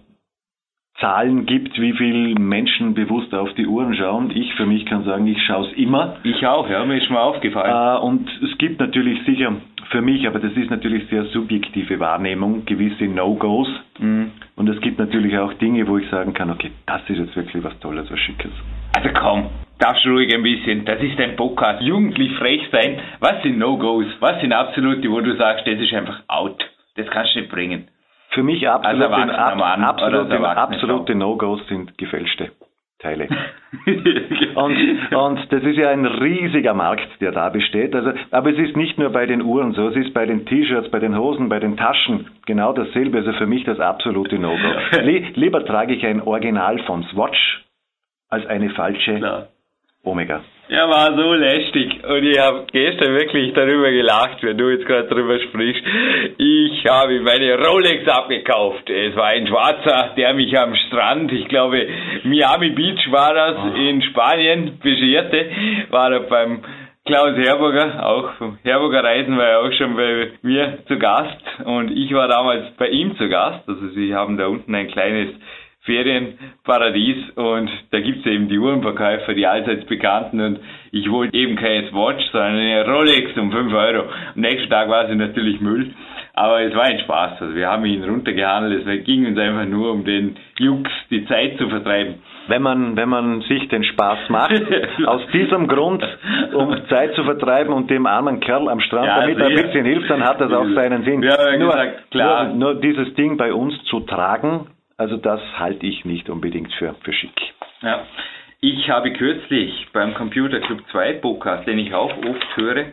Zahlen 0.99 1.45
gibt, 1.45 1.79
wie 1.79 1.93
viele 1.93 2.39
Menschen 2.39 2.93
bewusst 2.93 3.33
auf 3.33 3.51
die 3.53 3.65
Uhren 3.65 3.95
schauen. 3.95 4.31
Ich 4.35 4.53
für 4.53 4.65
mich 4.65 4.85
kann 4.85 5.03
sagen, 5.03 5.25
ich 5.25 5.41
schaue 5.43 5.67
es 5.67 5.73
immer. 5.73 6.17
Ich 6.23 6.45
auch, 6.45 6.69
ja, 6.69 6.85
mir 6.85 6.97
ist 6.97 7.05
schon 7.05 7.15
mal 7.15 7.23
aufgefallen. 7.23 7.71
Äh, 7.71 8.05
und 8.05 8.29
es 8.43 8.57
gibt 8.57 8.79
natürlich 8.79 9.23
sicher 9.25 9.55
für 9.89 10.01
mich, 10.01 10.27
aber 10.27 10.39
das 10.39 10.53
ist 10.53 10.69
natürlich 10.69 11.07
sehr 11.09 11.25
subjektive 11.25 11.99
Wahrnehmung, 11.99 12.65
gewisse 12.65 13.05
No-Gos. 13.05 13.67
Mhm. 13.99 14.31
Und 14.55 14.69
es 14.69 14.79
gibt 14.81 14.99
natürlich 14.99 15.37
auch 15.37 15.53
Dinge, 15.55 15.87
wo 15.87 15.97
ich 15.97 16.09
sagen 16.09 16.33
kann, 16.33 16.51
okay, 16.51 16.71
das 16.85 17.01
ist 17.07 17.17
jetzt 17.17 17.35
wirklich 17.35 17.63
was 17.63 17.77
Tolles, 17.79 18.09
was 18.11 18.19
Schickes. 18.19 18.51
Also 18.95 19.09
komm, 19.13 19.49
darfst 19.79 20.05
du 20.05 20.09
ruhig 20.09 20.33
ein 20.33 20.43
bisschen, 20.43 20.85
das 20.85 21.01
ist 21.01 21.17
dein 21.17 21.35
Podcast, 21.35 21.81
jugendlich 21.81 22.31
frech 22.37 22.61
sein. 22.71 22.99
Was 23.19 23.41
sind 23.41 23.57
No-Gos? 23.57 24.05
Was 24.19 24.39
sind 24.39 24.53
absolute, 24.53 25.09
wo 25.09 25.19
du 25.21 25.35
sagst, 25.35 25.65
das 25.65 25.79
ist 25.79 25.93
einfach 25.93 26.21
out? 26.27 26.63
Das 26.95 27.07
kannst 27.07 27.35
du 27.35 27.39
nicht 27.39 27.51
bringen. 27.51 27.87
Für 28.31 28.43
mich 28.43 28.67
absolut 28.67 29.11
also 29.11 29.35
ab, 29.35 29.79
absolute, 29.79 30.39
absolute 30.39 31.15
No-Gos 31.15 31.67
sind 31.67 31.97
gefälschte 31.97 32.51
Teile. 32.99 33.27
und, 34.55 35.13
und 35.13 35.51
das 35.51 35.63
ist 35.63 35.77
ja 35.77 35.89
ein 35.89 36.05
riesiger 36.05 36.73
Markt, 36.73 37.09
der 37.19 37.31
da 37.31 37.49
besteht. 37.49 37.95
Also, 37.95 38.11
aber 38.29 38.51
es 38.51 38.59
ist 38.59 38.77
nicht 38.77 38.97
nur 38.97 39.09
bei 39.09 39.25
den 39.25 39.41
Uhren 39.41 39.73
so, 39.73 39.87
es 39.87 39.95
ist 39.95 40.13
bei 40.13 40.25
den 40.25 40.45
T-Shirts, 40.45 40.91
bei 40.91 40.99
den 40.99 41.17
Hosen, 41.17 41.49
bei 41.49 41.59
den 41.59 41.77
Taschen 41.77 42.27
genau 42.45 42.73
dasselbe. 42.73 43.17
Also 43.17 43.33
für 43.33 43.47
mich 43.47 43.63
das 43.63 43.79
absolute 43.79 44.37
No-Go. 44.37 44.99
Lieber 45.33 45.65
trage 45.65 45.93
ich 45.93 46.05
ein 46.05 46.21
Original 46.21 46.79
von 46.83 47.03
Swatch 47.05 47.65
als 48.29 48.45
eine 48.45 48.69
falsche 48.69 49.17
Klar. 49.17 49.47
Omega. 50.03 50.41
Ja, 50.71 50.87
war 50.87 51.13
so 51.17 51.33
lästig 51.33 52.01
und 52.01 52.23
ich 52.23 52.39
habe 52.39 52.65
gestern 52.71 53.13
wirklich 53.13 53.51
darüber 53.51 53.91
gelacht, 53.91 54.41
wenn 54.41 54.57
du 54.57 54.69
jetzt 54.69 54.85
gerade 54.85 55.09
darüber 55.09 55.37
sprichst. 55.37 55.83
Ich 56.37 56.85
habe 56.85 57.19
meine 57.19 57.57
Rolex 57.57 58.07
abgekauft. 58.07 58.89
Es 58.89 59.13
war 59.17 59.25
ein 59.25 59.47
Schwarzer, 59.47 60.13
der 60.15 60.33
mich 60.33 60.57
am 60.57 60.73
Strand, 60.87 61.29
ich 61.33 61.49
glaube 61.49 61.85
Miami 62.23 62.69
Beach 62.69 63.11
war 63.11 63.33
das, 63.33 63.57
oh. 63.57 63.75
in 63.75 64.01
Spanien 64.01 64.79
bescherte, 64.81 65.49
war 65.89 66.13
er 66.13 66.21
beim 66.21 66.61
Klaus 67.03 67.35
Herburger, 67.35 68.07
auch 68.07 68.33
vom 68.35 68.57
Herburger 68.63 69.03
Reisen 69.03 69.37
war 69.37 69.47
er 69.47 69.59
auch 69.63 69.73
schon 69.73 69.97
bei 69.97 70.31
mir 70.41 70.77
zu 70.87 70.97
Gast 70.97 71.41
und 71.65 71.91
ich 71.91 72.13
war 72.13 72.29
damals 72.29 72.71
bei 72.77 72.87
ihm 72.87 73.17
zu 73.17 73.27
Gast. 73.27 73.67
Also 73.67 73.89
sie 73.89 74.15
haben 74.15 74.37
da 74.37 74.47
unten 74.47 74.73
ein 74.73 74.87
kleines 74.87 75.35
Ferienparadies 75.91 77.31
und 77.35 77.69
da 77.91 77.99
gibt's 77.99 78.25
eben 78.25 78.47
die 78.47 78.57
Uhrenverkäufer, 78.57 79.33
die 79.33 79.45
allseits 79.45 79.85
bekannten 79.87 80.39
und 80.39 80.59
ich 80.93 81.11
wollte 81.11 81.35
eben 81.35 81.57
keine 81.57 81.89
Swatch, 81.89 82.23
sondern 82.31 82.55
eine 82.55 82.85
Rolex 82.85 83.37
um 83.37 83.51
5 83.51 83.73
Euro. 83.73 84.03
Am 84.35 84.41
nächsten 84.41 84.69
Tag 84.69 84.87
war 84.87 85.07
sie 85.07 85.15
natürlich 85.15 85.59
Müll, 85.59 85.91
aber 86.33 86.61
es 86.61 86.73
war 86.73 86.83
ein 86.83 86.99
Spaß. 86.99 87.41
Also 87.41 87.55
wir 87.55 87.67
haben 87.67 87.83
ihn 87.85 88.05
runtergehandelt, 88.05 88.87
es 88.87 89.03
ging 89.03 89.25
uns 89.25 89.37
einfach 89.37 89.65
nur 89.65 89.91
um 89.91 90.05
den 90.05 90.37
Jux, 90.59 90.89
die 91.09 91.25
Zeit 91.25 91.57
zu 91.57 91.67
vertreiben. 91.67 92.15
Wenn 92.47 92.61
man, 92.61 92.95
wenn 92.95 93.09
man 93.09 93.41
sich 93.41 93.67
den 93.67 93.83
Spaß 93.83 94.29
macht, 94.29 94.61
aus 95.05 95.21
diesem 95.33 95.67
Grund, 95.67 96.03
um 96.53 96.73
Zeit 96.87 97.15
zu 97.15 97.23
vertreiben 97.25 97.73
und 97.73 97.89
dem 97.89 98.05
armen 98.05 98.39
Kerl 98.39 98.69
am 98.69 98.79
Strand 98.79 99.07
ja, 99.07 99.19
damit 99.19 99.41
ein 99.41 99.55
bisschen 99.55 99.85
hilft, 99.85 100.09
dann 100.09 100.23
hat 100.23 100.39
das 100.39 100.53
auch 100.53 100.67
seinen 100.73 101.03
Sinn. 101.03 101.21
Ja, 101.21 101.57
nur, 101.57 101.71
gesagt, 101.71 102.11
klar. 102.11 102.45
Nur, 102.47 102.73
nur 102.73 102.81
dieses 102.81 103.13
Ding 103.15 103.35
bei 103.35 103.53
uns 103.53 103.73
zu 103.85 103.99
tragen, 104.01 104.67
also 105.01 105.17
das 105.17 105.41
halte 105.57 105.87
ich 105.87 106.05
nicht 106.05 106.29
unbedingt 106.29 106.71
für, 106.73 106.93
für 107.03 107.11
schick. 107.11 107.33
Ja. 107.81 108.05
Ich 108.59 108.87
habe 108.87 109.11
kürzlich 109.11 109.87
beim 109.91 110.13
Computer 110.13 110.59
Club 110.59 110.81
2 110.91 111.13
Podcast, 111.13 111.67
den 111.67 111.79
ich 111.79 111.91
auch 111.95 112.15
oft 112.17 112.55
höre, 112.55 112.85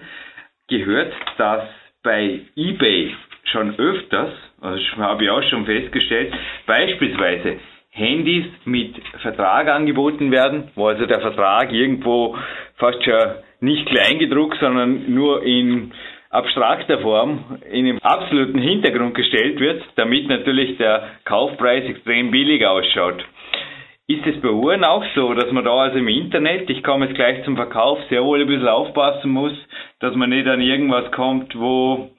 gehört, 0.68 1.12
dass 1.36 1.64
bei 2.02 2.40
eBay 2.56 3.14
schon 3.44 3.78
öfters, 3.78 4.32
also 4.62 4.82
habe 4.96 5.24
ich 5.24 5.30
auch 5.30 5.42
schon 5.42 5.66
festgestellt, 5.66 6.32
beispielsweise 6.66 7.60
Handys 7.90 8.46
mit 8.64 8.94
Vertrag 9.20 9.68
angeboten 9.68 10.30
werden, 10.30 10.70
wo 10.76 10.86
also 10.86 11.04
der 11.04 11.20
Vertrag 11.20 11.70
irgendwo 11.72 12.38
fast 12.76 13.04
schon 13.04 13.34
nicht 13.60 13.86
klein 13.86 14.18
gedruckt, 14.18 14.56
sondern 14.60 15.12
nur 15.12 15.42
in 15.42 15.92
abstrakter 16.30 16.98
Form 16.98 17.58
in 17.70 17.86
den 17.86 18.02
absoluten 18.02 18.58
Hintergrund 18.58 19.14
gestellt 19.14 19.58
wird, 19.60 19.82
damit 19.96 20.28
natürlich 20.28 20.76
der 20.78 21.08
Kaufpreis 21.24 21.84
extrem 21.84 22.30
billig 22.30 22.66
ausschaut. 22.66 23.24
Ist 24.06 24.26
es 24.26 24.40
bei 24.40 24.48
Uhren 24.48 24.84
auch 24.84 25.04
so, 25.14 25.34
dass 25.34 25.52
man 25.52 25.64
da 25.64 25.74
also 25.74 25.98
im 25.98 26.08
Internet, 26.08 26.70
ich 26.70 26.82
komme 26.82 27.06
jetzt 27.06 27.14
gleich 27.14 27.44
zum 27.44 27.56
Verkauf, 27.56 27.98
sehr 28.08 28.24
wohl 28.24 28.40
ein 28.40 28.46
bisschen 28.46 28.68
aufpassen 28.68 29.30
muss, 29.30 29.52
dass 30.00 30.14
man 30.14 30.30
nicht 30.30 30.46
an 30.46 30.62
irgendwas 30.62 31.10
kommt, 31.12 31.58
wo 31.58 32.10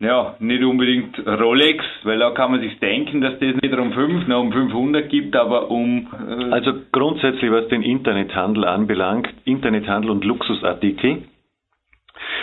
ja, 0.00 0.36
nicht 0.38 0.62
unbedingt 0.62 1.18
Rolex, 1.26 1.84
weil 2.02 2.18
da 2.18 2.30
kann 2.30 2.50
man 2.50 2.60
sich 2.60 2.78
denken, 2.80 3.20
dass 3.20 3.38
das 3.38 3.54
nicht 3.62 3.74
um 3.74 3.92
5, 3.92 4.22
sondern 4.22 4.40
um 4.40 4.52
500 4.52 5.08
gibt, 5.08 5.36
aber 5.36 5.70
um... 5.70 6.08
Äh 6.28 6.50
also 6.50 6.72
grundsätzlich, 6.92 7.50
was 7.50 7.68
den 7.68 7.82
Internethandel 7.82 8.64
anbelangt, 8.64 9.28
Internethandel 9.44 10.10
und 10.10 10.24
Luxusartikel, 10.24 11.22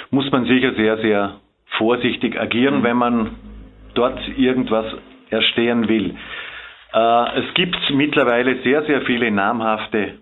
muss 0.09 0.29
man 0.31 0.45
sicher 0.45 0.73
sehr, 0.73 0.97
sehr 0.97 1.35
vorsichtig 1.77 2.39
agieren, 2.39 2.79
mhm. 2.79 2.83
wenn 2.83 2.97
man 2.97 3.31
dort 3.93 4.19
irgendwas 4.37 4.85
erstehen 5.29 5.87
will. 5.87 6.15
Äh, 6.93 7.39
es 7.39 7.53
gibt 7.53 7.77
mittlerweile 7.93 8.61
sehr, 8.63 8.83
sehr 8.83 9.01
viele 9.01 9.31
namhafte 9.31 10.19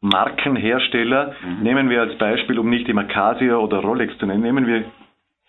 Markenhersteller. 0.00 1.34
Mhm. 1.42 1.62
Nehmen 1.62 1.90
wir 1.90 2.00
als 2.00 2.16
Beispiel, 2.18 2.58
um 2.58 2.70
nicht 2.70 2.88
immer 2.88 3.04
Casio 3.04 3.62
oder 3.62 3.78
Rolex 3.78 4.16
zu 4.18 4.26
nennen, 4.26 4.42
nehmen 4.42 4.66
wir 4.66 4.84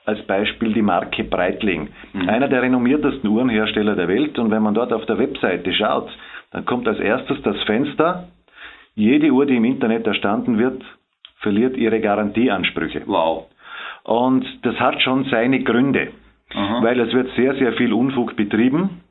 als 0.05 0.25
Beispiel 0.25 0.73
die 0.73 0.81
Marke 0.81 1.23
Breitling. 1.23 1.89
Mhm. 2.13 2.29
Einer 2.29 2.47
der 2.47 2.61
renommiertesten 2.61 3.29
Uhrenhersteller 3.29 3.95
der 3.95 4.07
Welt. 4.07 4.39
Und 4.39 4.51
wenn 4.51 4.63
man 4.63 4.73
dort 4.73 4.93
auf 4.93 5.05
der 5.05 5.19
Webseite 5.19 5.73
schaut, 5.73 6.09
dann 6.51 6.65
kommt 6.65 6.87
als 6.87 6.99
erstes 6.99 7.41
das 7.43 7.61
Fenster. 7.63 8.29
Jede 8.95 9.29
Uhr, 9.31 9.45
die 9.45 9.57
im 9.57 9.65
Internet 9.65 10.07
erstanden 10.07 10.57
wird, 10.57 10.81
verliert 11.39 11.77
ihre 11.77 11.99
Garantieansprüche. 11.99 13.03
Wow. 13.05 13.47
Und 14.03 14.45
das 14.63 14.79
hat 14.79 15.01
schon 15.01 15.25
seine 15.25 15.63
Gründe, 15.63 16.11
Aha. 16.53 16.81
weil 16.81 16.99
es 16.99 17.13
wird 17.13 17.29
sehr, 17.35 17.55
sehr 17.55 17.73
viel 17.73 17.93
Unfug 17.93 18.35
betrieben. 18.35 19.01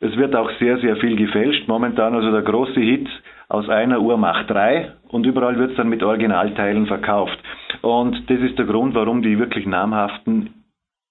Es 0.00 0.16
wird 0.16 0.34
auch 0.34 0.50
sehr, 0.58 0.78
sehr 0.78 0.96
viel 0.96 1.16
gefälscht. 1.16 1.68
Momentan 1.68 2.14
also 2.14 2.32
der 2.32 2.42
große 2.42 2.80
Hit 2.80 3.08
aus 3.48 3.68
einer 3.68 4.00
Uhr 4.00 4.16
macht 4.16 4.50
drei 4.50 4.92
und 5.08 5.26
überall 5.26 5.58
wird 5.58 5.72
es 5.72 5.76
dann 5.76 5.90
mit 5.90 6.02
Originalteilen 6.02 6.86
verkauft. 6.86 7.38
Und 7.82 8.28
das 8.30 8.40
ist 8.40 8.58
der 8.58 8.64
Grund, 8.64 8.94
warum 8.94 9.22
die 9.22 9.38
wirklich 9.38 9.66
namhaften 9.66 10.62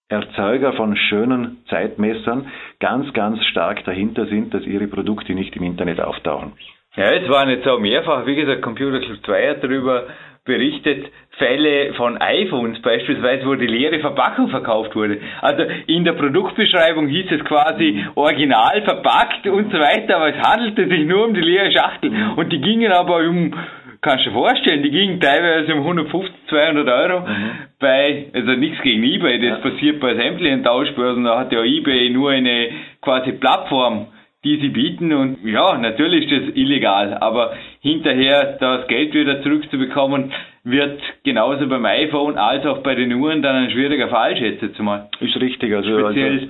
Erzeuger 0.09 0.73
von 0.73 0.97
schönen 0.97 1.63
Zeitmessern 1.69 2.47
ganz, 2.79 3.13
ganz 3.13 3.45
stark 3.45 3.85
dahinter 3.85 4.25
sind, 4.25 4.53
dass 4.53 4.65
ihre 4.65 4.87
Produkte 4.87 5.33
nicht 5.33 5.55
im 5.55 5.63
Internet 5.63 6.01
auftauchen. 6.01 6.51
Ja, 6.95 7.11
es 7.11 7.29
waren 7.29 7.49
jetzt 7.49 7.65
auch 7.67 7.79
mehrfach, 7.79 8.25
wie 8.25 8.35
gesagt, 8.35 8.61
Computer 8.61 8.99
Club 8.99 9.19
2 9.23 9.49
hat 9.51 9.63
darüber 9.63 10.07
berichtet 10.45 11.11
Fälle 11.37 11.93
von 11.93 12.17
iPhones 12.19 12.81
beispielsweise, 12.81 13.45
wo 13.45 13.55
die 13.55 13.67
leere 13.67 13.99
Verpackung 13.99 14.49
verkauft 14.49 14.95
wurde. 14.95 15.19
Also 15.41 15.63
in 15.87 16.03
der 16.03 16.13
Produktbeschreibung 16.13 17.07
hieß 17.07 17.31
es 17.31 17.45
quasi 17.45 18.03
original 18.15 18.81
verpackt 18.83 19.47
und 19.47 19.71
so 19.71 19.79
weiter, 19.79 20.17
aber 20.17 20.35
es 20.35 20.41
handelte 20.41 20.87
sich 20.87 21.05
nur 21.05 21.25
um 21.25 21.33
die 21.33 21.41
leere 21.41 21.71
Schachtel 21.71 22.11
und 22.35 22.51
die 22.51 22.61
gingen 22.61 22.91
aber 22.91 23.17
um 23.17 23.53
kannst 24.01 24.25
du 24.25 24.29
dir 24.31 24.35
vorstellen, 24.35 24.83
die 24.83 24.89
gingen 24.89 25.19
teilweise 25.19 25.73
um 25.73 25.81
150, 25.81 26.33
200 26.49 26.87
Euro 26.87 27.19
mhm. 27.21 27.51
bei, 27.79 28.25
also 28.33 28.51
nichts 28.53 28.81
gegen 28.81 29.03
eBay, 29.03 29.39
das 29.39 29.63
ja. 29.63 29.69
passiert 29.69 29.99
bei 29.99 30.15
sämtlichen 30.15 30.63
Tauschbörsen, 30.63 31.23
da 31.23 31.39
hat 31.39 31.51
ja 31.53 31.63
eBay 31.63 32.09
nur 32.09 32.31
eine 32.31 32.69
quasi 33.01 33.33
Plattform, 33.33 34.07
die 34.43 34.57
sie 34.57 34.69
bieten 34.69 35.13
und 35.13 35.45
ja, 35.45 35.77
natürlich 35.77 36.31
ist 36.31 36.47
das 36.47 36.55
illegal, 36.55 37.13
aber 37.15 37.53
hinterher 37.79 38.57
das 38.59 38.87
Geld 38.87 39.13
wieder 39.13 39.43
zurückzubekommen, 39.43 40.31
wird 40.63 40.99
genauso 41.23 41.67
beim 41.67 41.85
iPhone 41.85 42.37
als 42.37 42.65
auch 42.65 42.79
bei 42.79 42.95
den 42.95 43.13
Uhren 43.13 43.41
dann 43.41 43.55
ein 43.55 43.71
schwieriger 43.71 44.09
Fall, 44.09 44.35
schätze 44.37 44.67
ich 44.67 44.79
mal. 44.79 45.09
Ist 45.19 45.39
richtig, 45.39 45.73
also, 45.73 45.99
Speziell, 45.99 46.33
also 46.33 46.47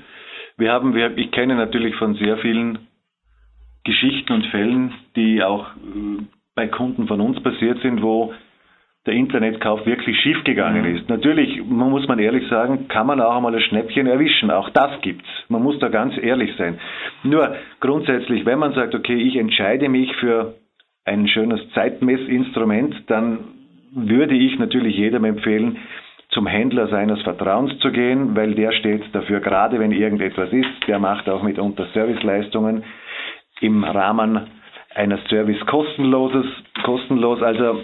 wir 0.58 0.72
haben, 0.72 0.96
wir, 0.96 1.18
ich 1.18 1.32
kenne 1.32 1.56
natürlich 1.56 1.96
von 1.96 2.16
sehr 2.16 2.38
vielen 2.38 2.88
Geschichten 3.84 4.34
und 4.34 4.46
Fällen, 4.48 4.94
die 5.16 5.44
auch 5.44 5.68
äh, 5.68 6.24
bei 6.56 6.68
Kunden 6.68 7.08
von 7.08 7.20
uns 7.20 7.42
passiert 7.42 7.82
sind, 7.82 8.02
wo 8.02 8.34
der 9.06 9.16
Internetkauf 9.16 9.86
wirklich 9.86 10.20
schiefgegangen 10.20 10.84
mhm. 10.84 10.98
ist. 10.98 11.10
Natürlich, 11.10 11.64
man 11.66 11.90
muss 11.90 12.08
man 12.08 12.20
ehrlich 12.20 12.48
sagen, 12.50 12.88
kann 12.88 13.08
man 13.08 13.20
auch 13.20 13.36
einmal 13.36 13.56
ein 13.56 13.62
Schnäppchen 13.62 14.06
erwischen. 14.06 14.52
Auch 14.52 14.70
das 14.70 15.02
gibt's. 15.02 15.28
Man 15.50 15.64
muss 15.64 15.80
da 15.80 15.90
ganz 15.90 16.16
ehrlich 16.22 16.56
sein. 16.58 16.80
Nur 17.24 17.56
grundsätzlich, 17.80 18.46
wenn 18.46 18.60
man 18.60 18.74
sagt, 18.74 18.96
okay, 18.96 19.16
ich 19.16 19.36
entscheide 19.36 19.90
mich 19.90 20.14
für 20.18 20.56
ein 21.06 21.28
schönes 21.28 21.62
Zeitmessinstrument, 21.74 22.96
dann 23.08 23.40
würde 23.94 24.36
ich 24.36 24.58
natürlich 24.58 24.96
jedem 24.96 25.26
empfehlen, 25.26 25.78
zum 26.30 26.48
Händler 26.48 26.88
seines 26.88 27.22
Vertrauens 27.24 27.78
zu 27.80 27.92
gehen, 27.92 28.36
weil 28.36 28.56
der 28.56 28.72
steht 28.72 29.04
dafür, 29.14 29.42
gerade 29.42 29.80
wenn 29.80 29.92
irgendetwas 29.92 30.52
ist, 30.54 30.88
der 30.88 30.98
macht 30.98 31.28
auch 31.28 31.44
mitunter 31.44 31.88
Serviceleistungen 31.94 32.84
im 33.60 33.84
Rahmen 33.84 34.48
eines 34.96 35.20
Service 35.30 35.60
kostenloses, 35.66 36.46
kostenlos. 36.84 37.42
Also 37.42 37.82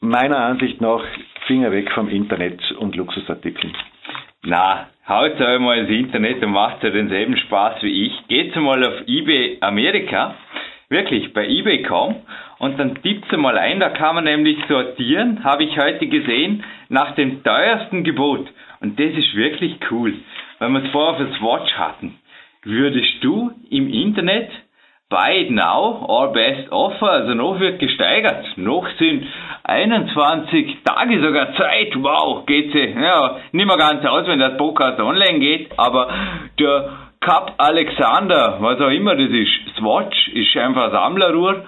meiner 0.00 0.38
Ansicht 0.38 0.80
nach 0.80 1.02
Finger 1.46 1.72
weg 1.72 1.90
vom 1.92 2.08
Internet 2.08 2.60
und 2.78 2.94
Luxusartikeln. 2.96 3.74
Na, 4.46 4.88
haut 5.08 5.40
einmal 5.40 5.78
ins 5.78 5.88
Internet 5.88 6.42
und 6.42 6.52
macht 6.52 6.82
ja 6.82 6.90
denselben 6.90 7.34
Spaß 7.34 7.82
wie 7.82 8.06
ich. 8.06 8.28
Geht 8.28 8.54
mal 8.56 8.84
auf 8.84 9.06
eBay 9.06 9.56
Amerika, 9.62 10.34
wirklich 10.90 11.32
bei 11.32 11.48
eBay.com 11.48 12.16
und 12.58 12.78
dann 12.78 12.94
tippt 13.02 13.34
mal 13.38 13.56
ein, 13.56 13.80
da 13.80 13.88
kann 13.88 14.16
man 14.16 14.24
nämlich 14.24 14.58
sortieren, 14.68 15.42
habe 15.44 15.64
ich 15.64 15.78
heute 15.78 16.06
gesehen, 16.08 16.62
nach 16.90 17.14
dem 17.14 17.42
teuersten 17.42 18.04
Gebot. 18.04 18.46
Und 18.80 19.00
das 19.00 19.12
ist 19.12 19.34
wirklich 19.34 19.78
cool, 19.90 20.12
weil 20.58 20.68
wir 20.68 20.84
es 20.84 20.90
vorher 20.90 21.26
fürs 21.26 21.40
Watch 21.40 21.72
hatten. 21.78 22.18
Würdest 22.64 23.22
du 23.22 23.50
im 23.70 23.88
Internet 23.88 24.50
Buy 25.10 25.50
Now 25.50 26.06
or 26.08 26.32
Best 26.32 26.72
Offer, 26.72 27.10
also 27.10 27.34
noch 27.34 27.60
wird 27.60 27.78
gesteigert. 27.78 28.56
Noch 28.56 28.86
sind 28.98 29.26
21 29.64 30.78
Tage 30.84 31.22
sogar 31.22 31.54
Zeit. 31.54 31.94
Wow, 31.96 32.44
geht 32.46 32.72
sie. 32.72 32.94
Ja, 33.00 33.36
nicht 33.52 33.66
mehr 33.66 33.76
ganz 33.76 34.04
aus, 34.04 34.26
wenn 34.26 34.38
das 34.38 34.56
Podcast 34.56 34.98
online 35.00 35.38
geht, 35.38 35.70
aber 35.78 36.08
der 36.58 36.90
Cup 37.20 37.54
Alexander, 37.58 38.58
was 38.60 38.80
auch 38.80 38.90
immer 38.90 39.14
das 39.14 39.30
ist, 39.30 39.76
Swatch, 39.78 40.28
ist 40.28 40.56
einfach 40.56 40.90
Sammleruhr. 40.90 41.64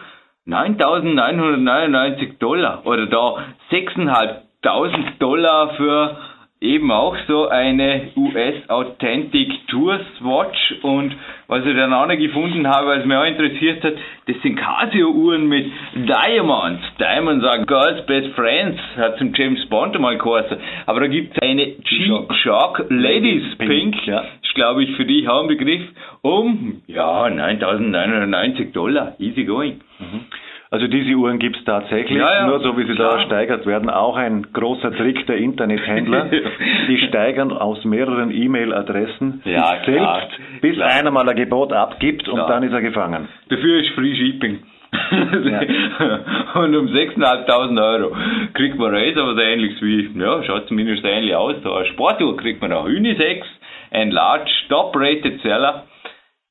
9.999 0.47 2.39
Dollar 2.39 2.87
oder 2.87 3.07
da 3.07 3.37
6.500 3.71 5.19
Dollar 5.19 5.75
für 5.77 6.17
eben 6.61 6.91
auch 6.91 7.17
so 7.29 7.49
eine 7.49 8.09
US 8.17 8.69
Authentic 8.69 9.67
Tours 9.69 10.01
Watch 10.21 10.75
und 10.83 11.15
was 11.49 11.65
ich 11.65 11.77
dann 11.77 11.93
auch 11.93 12.07
noch 12.07 12.17
gefunden 12.17 12.67
habe, 12.67 12.89
was 12.89 13.05
mich 13.05 13.17
auch 13.17 13.25
interessiert 13.25 13.85
hat, 13.85 13.95
das 14.27 14.37
sind 14.43 14.57
Casio 14.57 15.11
Uhren 15.11 15.49
mit 15.49 15.67
Diamonds. 15.95 16.83
Diamonds 16.99 17.45
are 17.45 17.65
Girls 17.67 18.05
Best 18.07 18.35
Friends, 18.35 18.81
hat 18.97 19.19
zum 19.19 19.33
James 19.35 19.65
Bond 19.69 19.95
einmal 19.95 20.17
geheißen. 20.17 20.57
Aber 20.87 21.01
da 21.01 21.07
gibt 21.09 21.37
es 21.37 21.43
eine 21.43 21.67
G-Shock 21.67 22.87
Ladies 22.89 23.57
Pink, 23.59 23.71
Pink 23.71 24.07
ja. 24.07 24.25
ist 24.43 24.55
glaube 24.55 24.83
ich 24.83 24.97
für 24.97 25.05
dich 25.05 25.29
auch 25.29 25.43
ein 25.43 25.49
Begriff, 25.49 25.83
um, 26.23 26.83
ja, 26.87 27.27
9.990 27.27 28.73
Dollar, 28.73 29.15
easy 29.19 29.45
going. 29.45 29.81
Mhm. 29.99 30.25
Also 30.71 30.89
diese 30.89 31.15
Uhren 31.15 31.39
gibt 31.39 31.57
es 31.57 31.65
tatsächlich, 31.65 32.19
ja, 32.19 32.41
ja. 32.41 32.47
nur 32.47 32.61
so 32.61 32.77
wie 32.77 32.87
sie 32.87 32.95
Klar. 32.95 33.19
da 33.19 33.27
steigert 33.27 33.67
werden. 33.67 33.89
Auch 33.89 34.17
ein 34.17 34.49
großer 34.53 34.93
Trick 34.97 35.25
der 35.27 35.37
Internethändler. 35.37 36.29
die 36.89 36.99
steigern 37.09 37.53
aus 37.53 37.85
mehreren 37.85 38.33
E-Mail-Adressen 38.33 39.43
ja, 39.45 39.77
selbst, 39.85 39.87
klar. 39.87 40.29
bis 40.61 40.75
klar. 40.75 40.91
einer 40.91 41.11
mal 41.13 41.29
ein 41.29 41.37
Gebot 41.37 41.73
abgibt 41.73 42.29
und 42.29 42.39
dann 42.39 42.65
ist 42.65 42.73
er 42.73 42.83
gefangen. 42.83 43.29
Dafür 43.49 43.81
ist 43.81 43.91
Free 43.91 44.17
Shipping. 44.17 44.59
Und 46.55 46.75
um 46.75 46.87
6.500 46.87 47.83
Euro 47.83 48.17
kriegt 48.55 48.79
man 48.79 48.95
Razer 48.95 49.27
was 49.27 49.39
ähnliches 49.43 49.83
wie, 49.83 50.11
ja, 50.19 50.43
schaut 50.45 50.69
zumindest 50.69 51.05
ähnlich 51.05 51.35
aus. 51.35 51.57
So 51.63 51.73
eine 51.73 51.87
Sportuhr 51.87 52.37
kriegt 52.37 52.63
man 52.63 52.73
auch 52.73 52.85
Unisex, 52.85 53.47
ein 53.91 54.11
Large 54.11 54.51
Top-Rated 54.69 55.43
Seller. 55.43 55.85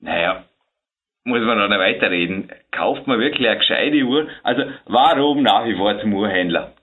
Naja, 0.02 0.44
muss 1.26 1.42
man 1.42 1.58
noch 1.58 1.70
weiterreden. 1.70 2.50
Kauft 2.72 3.08
man 3.08 3.20
wirklich 3.20 3.48
eine 3.48 3.58
gescheite 3.58 4.04
Uhr? 4.04 4.28
Also 4.44 4.64
warum 4.86 5.44
nach 5.44 5.66
wie 5.66 5.76
vor 5.76 6.00
zum 6.00 6.14
Uhrhändler? 6.14 6.74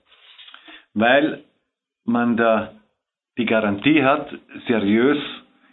Weil 0.94 1.44
man 2.04 2.36
da 2.36 2.72
die 3.38 3.46
Garantie 3.46 4.02
hat, 4.02 4.28
seriös 4.66 5.18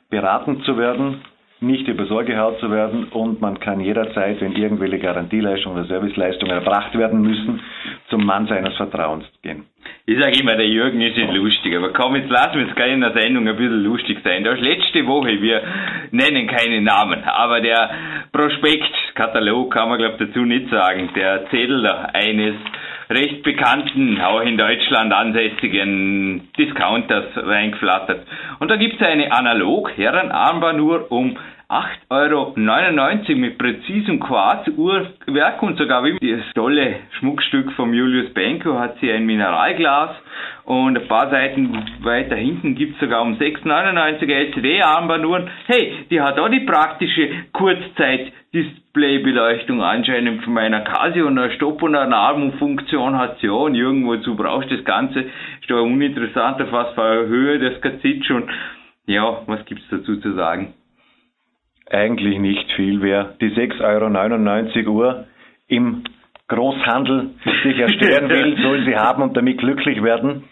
beraten 0.10 0.62
zu 0.63 0.77
werden, 0.77 1.21
nicht 1.62 1.88
über 1.88 2.05
Sorgehaut 2.05 2.60
zu 2.60 2.71
werden 2.71 3.05
und 3.10 3.41
man 3.41 3.60
kann 3.60 3.82
jederzeit, 3.82 4.39
wenn 4.39 4.53
irgendwelche 4.53 4.99
Garantieleistungen 4.99 5.79
oder 5.79 5.88
Serviceleistungen 5.88 6.55
erbracht 6.55 6.97
werden 6.97 7.21
müssen, 7.21 7.62
zum 8.10 8.26
Mann 8.26 8.48
seines 8.48 8.76
Vertrauens 8.76 9.26
gehen. 9.41 9.65
Ich 10.06 10.19
sage 10.19 10.39
immer, 10.39 10.56
der 10.56 10.67
Jürgen 10.67 11.02
ist 11.02 11.15
nicht 11.15 11.34
lustig, 11.34 11.76
aber 11.76 11.93
komm, 11.93 12.15
jetzt 12.15 12.30
lassen 12.30 12.60
wir 12.60 12.67
es 12.67 12.76
gleich 12.76 12.93
in 12.93 13.02
der 13.02 13.13
Sendung 13.13 13.48
ein 13.48 13.56
bisschen 13.56 13.84
lustig 13.84 14.19
sein. 14.24 14.43
Das 14.43 14.60
letzte 14.60 15.06
Woche, 15.06 15.41
wir 15.41 15.62
nennen 16.12 16.48
keine 16.48 16.82
Namen, 16.82 17.24
aber 17.24 17.62
der 17.62 17.89
Prospektkatalog 18.32 19.72
kann 19.74 19.89
man 19.89 19.98
glaube 20.00 20.26
dazu 20.26 20.39
nicht 20.39 20.69
sagen, 20.69 21.10
der 21.15 21.45
Zettel 21.50 21.86
eines 21.86 22.56
recht 23.10 23.43
bekannten, 23.43 24.22
auch 24.22 24.41
in 24.41 24.58
Deutschland 24.58 25.12
ansässigen 25.12 26.50
Discounters 26.58 27.26
reingeflattert. 27.36 28.26
Und 28.60 28.69
da 28.69 28.76
gibt 28.76 29.02
es 29.02 29.08
eine 29.08 29.32
analog 29.32 29.91
Herrenarmbanduhr 29.98 31.12
um 31.12 31.36
8,99 31.69 32.10
Euro 32.10 32.54
mit 33.36 33.60
präzisem 33.60 34.19
Quarzuhrwerk 34.19 35.62
und 35.62 35.78
sogar 35.78 36.04
wie 36.04 36.17
das 36.19 36.41
tolle 36.56 36.95
Schmuckstück 37.19 37.72
vom 37.74 37.93
Julius 37.93 38.34
Benko 38.34 38.80
hat 38.80 38.98
sie 39.00 39.12
ein 39.12 39.28
Mineralglas 39.28 40.15
und 40.65 40.98
ein 40.98 41.08
paar 41.08 41.30
Seiten 41.30 41.72
weiter 42.02 42.36
hinten 42.36 42.74
gibt 42.74 42.95
es 42.95 43.00
sogar 43.00 43.22
um 43.22 43.36
6,99 43.36 44.32
LCD-Armbanduhren. 44.32 45.48
Hey, 45.67 46.08
die 46.10 46.22
hat 46.22 46.39
auch 46.39 46.50
die 46.50 46.62
praktische 46.62 47.30
Kurzzeit-Displaybeleuchtung 47.54 49.84
anscheinend 49.84 50.43
von 50.43 50.54
meiner 50.54 50.82
Casio 50.82 51.28
und 51.28 51.38
eine 51.38 51.54
Stopp- 51.54 51.84
und 51.84 51.95
eine 51.95 52.15
Alarmfunktion 53.07 53.17
hat 53.17 53.43
auch 53.49 53.65
und 53.65 53.75
irgendwozu 53.75 54.35
brauchst 54.35 54.71
du 54.71 54.75
das 54.75 54.85
Ganze. 54.85 55.21
Ist 55.21 55.69
doch 55.69 55.81
uninteressant, 55.81 56.62
auf 56.62 56.71
was 56.71 56.93
für 56.93 57.03
eine 57.03 57.27
Höhe 57.27 57.59
das 57.59 57.81
Kazitsch 57.81 58.29
und 58.31 58.49
ja, 59.05 59.41
was 59.47 59.65
gibt's 59.65 59.85
dazu 59.89 60.17
zu 60.17 60.33
sagen? 60.33 60.73
eigentlich 61.89 62.39
nicht 62.39 62.71
viel. 62.73 63.01
Wer 63.01 63.35
die 63.41 63.51
6,99 63.51 64.85
Euro 64.85 64.91
Uhr 64.91 65.25
im 65.67 66.03
Großhandel 66.47 67.31
sich 67.63 67.77
erstellen 67.77 68.29
will, 68.29 68.57
soll 68.62 68.85
sie 68.85 68.95
haben 68.95 69.23
und 69.23 69.38
damit 69.38 69.59
glücklich 69.59 70.01
werden. 70.03 70.45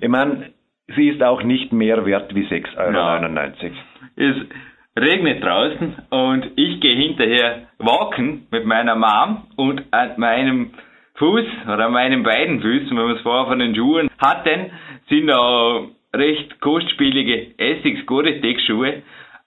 Ich 0.00 0.08
meine, 0.08 0.50
sie 0.94 1.08
ist 1.08 1.22
auch 1.22 1.42
nicht 1.42 1.72
mehr 1.72 2.04
wert 2.04 2.34
wie 2.34 2.46
6,99 2.46 2.76
Euro. 2.78 3.74
Ja. 4.16 4.30
Es 4.30 4.36
regnet 4.96 5.42
draußen 5.42 5.94
und 6.10 6.50
ich 6.56 6.80
gehe 6.80 6.96
hinterher 6.96 7.62
walken 7.78 8.46
mit 8.50 8.64
meiner 8.64 8.94
Mom 8.94 9.44
und 9.56 9.82
an 9.90 10.12
meinem 10.18 10.70
Fuß 11.16 11.44
oder 11.72 11.88
meinen 11.88 12.22
beiden 12.22 12.60
Füßen, 12.60 12.90
wenn 12.96 13.06
man 13.06 13.16
es 13.16 13.22
vorher 13.22 13.46
von 13.46 13.58
den 13.58 13.74
Schuhen 13.74 14.08
hatten, 14.18 14.70
sind 15.08 15.28
da 15.28 15.82
recht 16.14 16.60
kostspielige 16.60 17.58
Essex-Gore-Tex-Schuhe 17.58 19.02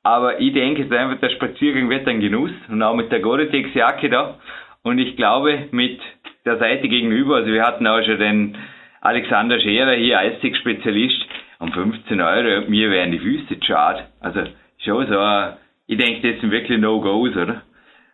aber 0.07 0.39
ich 0.39 0.53
denke, 0.53 0.83
ist 0.83 0.93
einfach, 0.93 1.19
der 1.19 1.31
Spaziergang 1.31 1.89
wird 1.89 2.07
ein 2.07 2.21
Genuss 2.21 2.51
und 2.69 2.81
auch 2.81 2.95
mit 2.95 3.11
der 3.11 3.19
Gore-Tex-Jacke 3.19 4.09
da. 4.09 4.39
Und 4.81 4.99
ich 4.99 5.17
glaube, 5.17 5.67
mit 5.71 5.99
der 6.45 6.57
Seite 6.59 6.87
gegenüber, 6.87 7.35
also 7.35 7.51
wir 7.51 7.61
hatten 7.63 7.85
auch 7.85 8.01
schon 8.05 8.17
den 8.17 8.57
Alexander 9.01 9.59
Scherer 9.59 9.95
hier, 9.95 10.17
Eisig-Spezialist, 10.17 11.25
um 11.59 11.73
15 11.73 12.21
Euro, 12.21 12.69
mir 12.69 12.89
wären 12.89 13.11
die 13.11 13.19
Füße 13.19 13.57
schade. 13.65 14.05
Also 14.21 14.43
schon 14.77 15.07
so, 15.07 15.57
ich 15.87 15.97
denke, 15.97 16.31
das 16.31 16.39
sind 16.39 16.51
wirklich 16.51 16.79
No-Gos, 16.79 17.35
oder? 17.35 17.63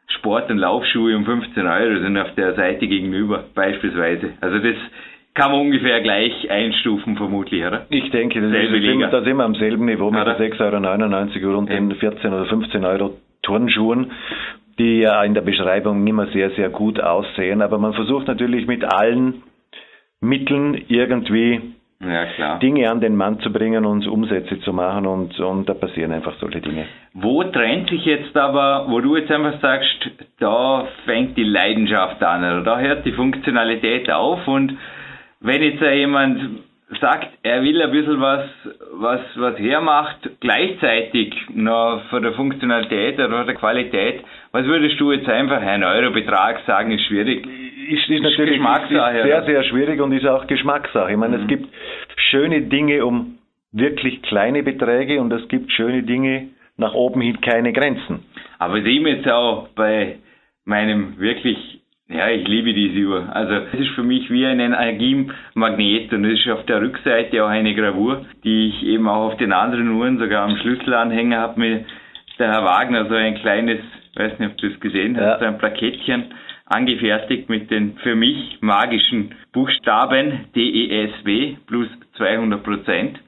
Sport- 0.07 0.49
und 0.51 0.57
Laufschuhe 0.57 1.15
um 1.15 1.25
15 1.25 1.65
Euro 1.65 1.99
sind 2.01 2.17
auf 2.17 2.33
der 2.35 2.53
Seite 2.55 2.87
gegenüber 2.87 3.45
beispielsweise. 3.53 4.33
Also 4.41 4.59
das 4.59 4.75
kann 5.33 5.51
man 5.51 5.61
ungefähr 5.61 6.01
gleich 6.01 6.49
einstufen, 6.49 7.17
vermutlich, 7.17 7.65
oder? 7.65 7.85
Ich 7.89 8.11
denke, 8.11 8.39
das 8.39 8.51
ist, 8.51 8.69
sind, 8.69 9.01
da 9.01 9.23
sind 9.23 9.37
wir 9.37 9.43
am 9.43 9.55
selben 9.55 9.85
Niveau 9.85 10.11
mit 10.11 10.21
oder? 10.21 10.37
6,99 10.37 11.45
Euro 11.45 11.57
und 11.57 11.69
den 11.69 11.95
14 11.95 12.31
oder 12.31 12.45
15 12.45 12.85
Euro 12.85 13.17
Turnschuhen, 13.41 14.11
die 14.77 14.99
ja 14.99 15.23
in 15.23 15.33
der 15.33 15.41
Beschreibung 15.41 16.05
immer 16.05 16.27
sehr, 16.27 16.51
sehr 16.51 16.69
gut 16.69 16.99
aussehen. 16.99 17.61
Aber 17.61 17.77
man 17.77 17.93
versucht 17.93 18.27
natürlich 18.27 18.67
mit 18.67 18.83
allen 18.83 19.43
Mitteln 20.21 20.85
irgendwie 20.87 21.61
ja, 22.37 22.57
Dinge 22.57 22.89
an 22.89 23.01
den 23.01 23.15
Mann 23.15 23.39
zu 23.39 23.51
bringen 23.51 23.85
und 23.85 24.07
Umsätze 24.07 24.59
zu 24.61 24.73
machen 24.73 25.05
und, 25.05 25.39
und 25.39 25.67
da 25.67 25.73
passieren 25.73 26.11
einfach 26.11 26.33
solche 26.39 26.61
Dinge. 26.61 26.85
Wo 27.13 27.43
trennt 27.43 27.89
sich 27.89 28.05
jetzt 28.05 28.35
aber, 28.35 28.85
wo 28.89 28.99
du 28.99 29.17
jetzt 29.17 29.31
einfach 29.31 29.59
sagst, 29.61 30.09
da 30.39 30.87
fängt 31.05 31.37
die 31.37 31.43
Leidenschaft 31.43 32.21
an 32.23 32.43
oder 32.43 32.61
da 32.63 32.79
hört 32.79 33.05
die 33.05 33.13
Funktionalität 33.13 34.11
auf 34.11 34.47
und 34.47 34.77
wenn 35.39 35.61
jetzt 35.61 35.81
jemand 35.81 36.63
sagt, 36.99 37.27
er 37.43 37.63
will 37.63 37.81
ein 37.81 37.91
bisschen 37.91 38.19
was, 38.21 38.45
was, 38.93 39.21
was 39.35 39.57
hermacht, 39.57 40.17
gleichzeitig 40.39 41.33
noch 41.53 42.01
von 42.09 42.23
der 42.23 42.33
Funktionalität 42.33 43.19
oder 43.19 43.45
der 43.45 43.55
Qualität, 43.55 44.23
was 44.51 44.65
würdest 44.65 44.99
du 44.99 45.11
jetzt 45.11 45.27
einfach 45.27 45.61
einen 45.61 45.83
Eurobetrag 45.83 46.61
sagen, 46.65 46.91
ist 46.91 47.05
schwierig? 47.05 47.47
Ist, 47.89 48.09
ist 48.09 48.21
natürlich 48.21 48.57
Geschmackssache, 48.57 49.17
ist 49.17 49.23
sehr, 49.23 49.43
sehr 49.43 49.63
schwierig 49.63 50.01
und 50.01 50.11
ist 50.11 50.25
auch 50.25 50.47
Geschmackssache. 50.47 51.11
Ich 51.11 51.17
meine, 51.17 51.37
mhm. 51.37 51.43
es 51.43 51.47
gibt 51.47 51.69
schöne 52.29 52.61
Dinge 52.61 53.05
um 53.05 53.37
wirklich 53.71 54.21
kleine 54.21 54.63
Beträge 54.63 55.19
und 55.19 55.31
es 55.31 55.47
gibt 55.47 55.71
schöne 55.71 56.03
Dinge 56.03 56.49
nach 56.77 56.93
oben 56.93 57.21
hin 57.21 57.41
keine 57.41 57.73
Grenzen. 57.73 58.25
Aber 58.59 58.77
ich 58.77 58.83
sehe 58.83 59.01
jetzt 59.01 59.27
auch 59.29 59.69
bei 59.75 60.17
meinem 60.65 61.19
wirklich 61.19 61.81
Ja, 62.09 62.29
ich 62.29 62.47
liebe 62.47 62.73
diese 62.73 63.07
Uhr. 63.07 63.35
Also 63.35 63.53
es 63.53 63.79
ist 63.79 63.89
für 63.95 64.03
mich 64.03 64.29
wie 64.29 64.45
ein 64.45 64.59
Energiemagnet 64.59 66.13
und 66.13 66.25
es 66.25 66.39
ist 66.39 66.49
auf 66.49 66.65
der 66.65 66.81
Rückseite 66.81 67.43
auch 67.43 67.49
eine 67.49 67.73
Gravur, 67.73 68.25
die 68.43 68.69
ich 68.69 68.83
eben 68.83 69.07
auch 69.07 69.31
auf 69.31 69.37
den 69.37 69.51
anderen 69.51 69.89
Uhren 69.89 70.19
sogar 70.19 70.43
am 70.43 70.57
Schlüsselanhänger 70.57 71.39
habe 71.39 71.59
mir 71.59 71.85
der 72.39 72.51
Herr 72.51 72.63
Wagner 72.63 73.05
so 73.05 73.15
ein 73.15 73.35
kleines, 73.35 73.79
weiß 74.15 74.39
nicht, 74.39 74.51
ob 74.51 74.57
du 74.57 74.67
es 74.67 74.79
gesehen 74.79 75.15
hast, 75.17 75.23
ja. 75.23 75.39
so 75.39 75.45
ein 75.45 75.57
Plakettchen 75.57 76.25
angefertigt 76.65 77.49
mit 77.49 77.69
den 77.71 77.97
für 77.97 78.15
mich 78.15 78.57
magischen 78.61 79.35
Buchstaben 79.51 80.45
DESW 80.55 81.57
plus 81.67 81.87
200 82.17 82.63
Prozent. 82.63 83.19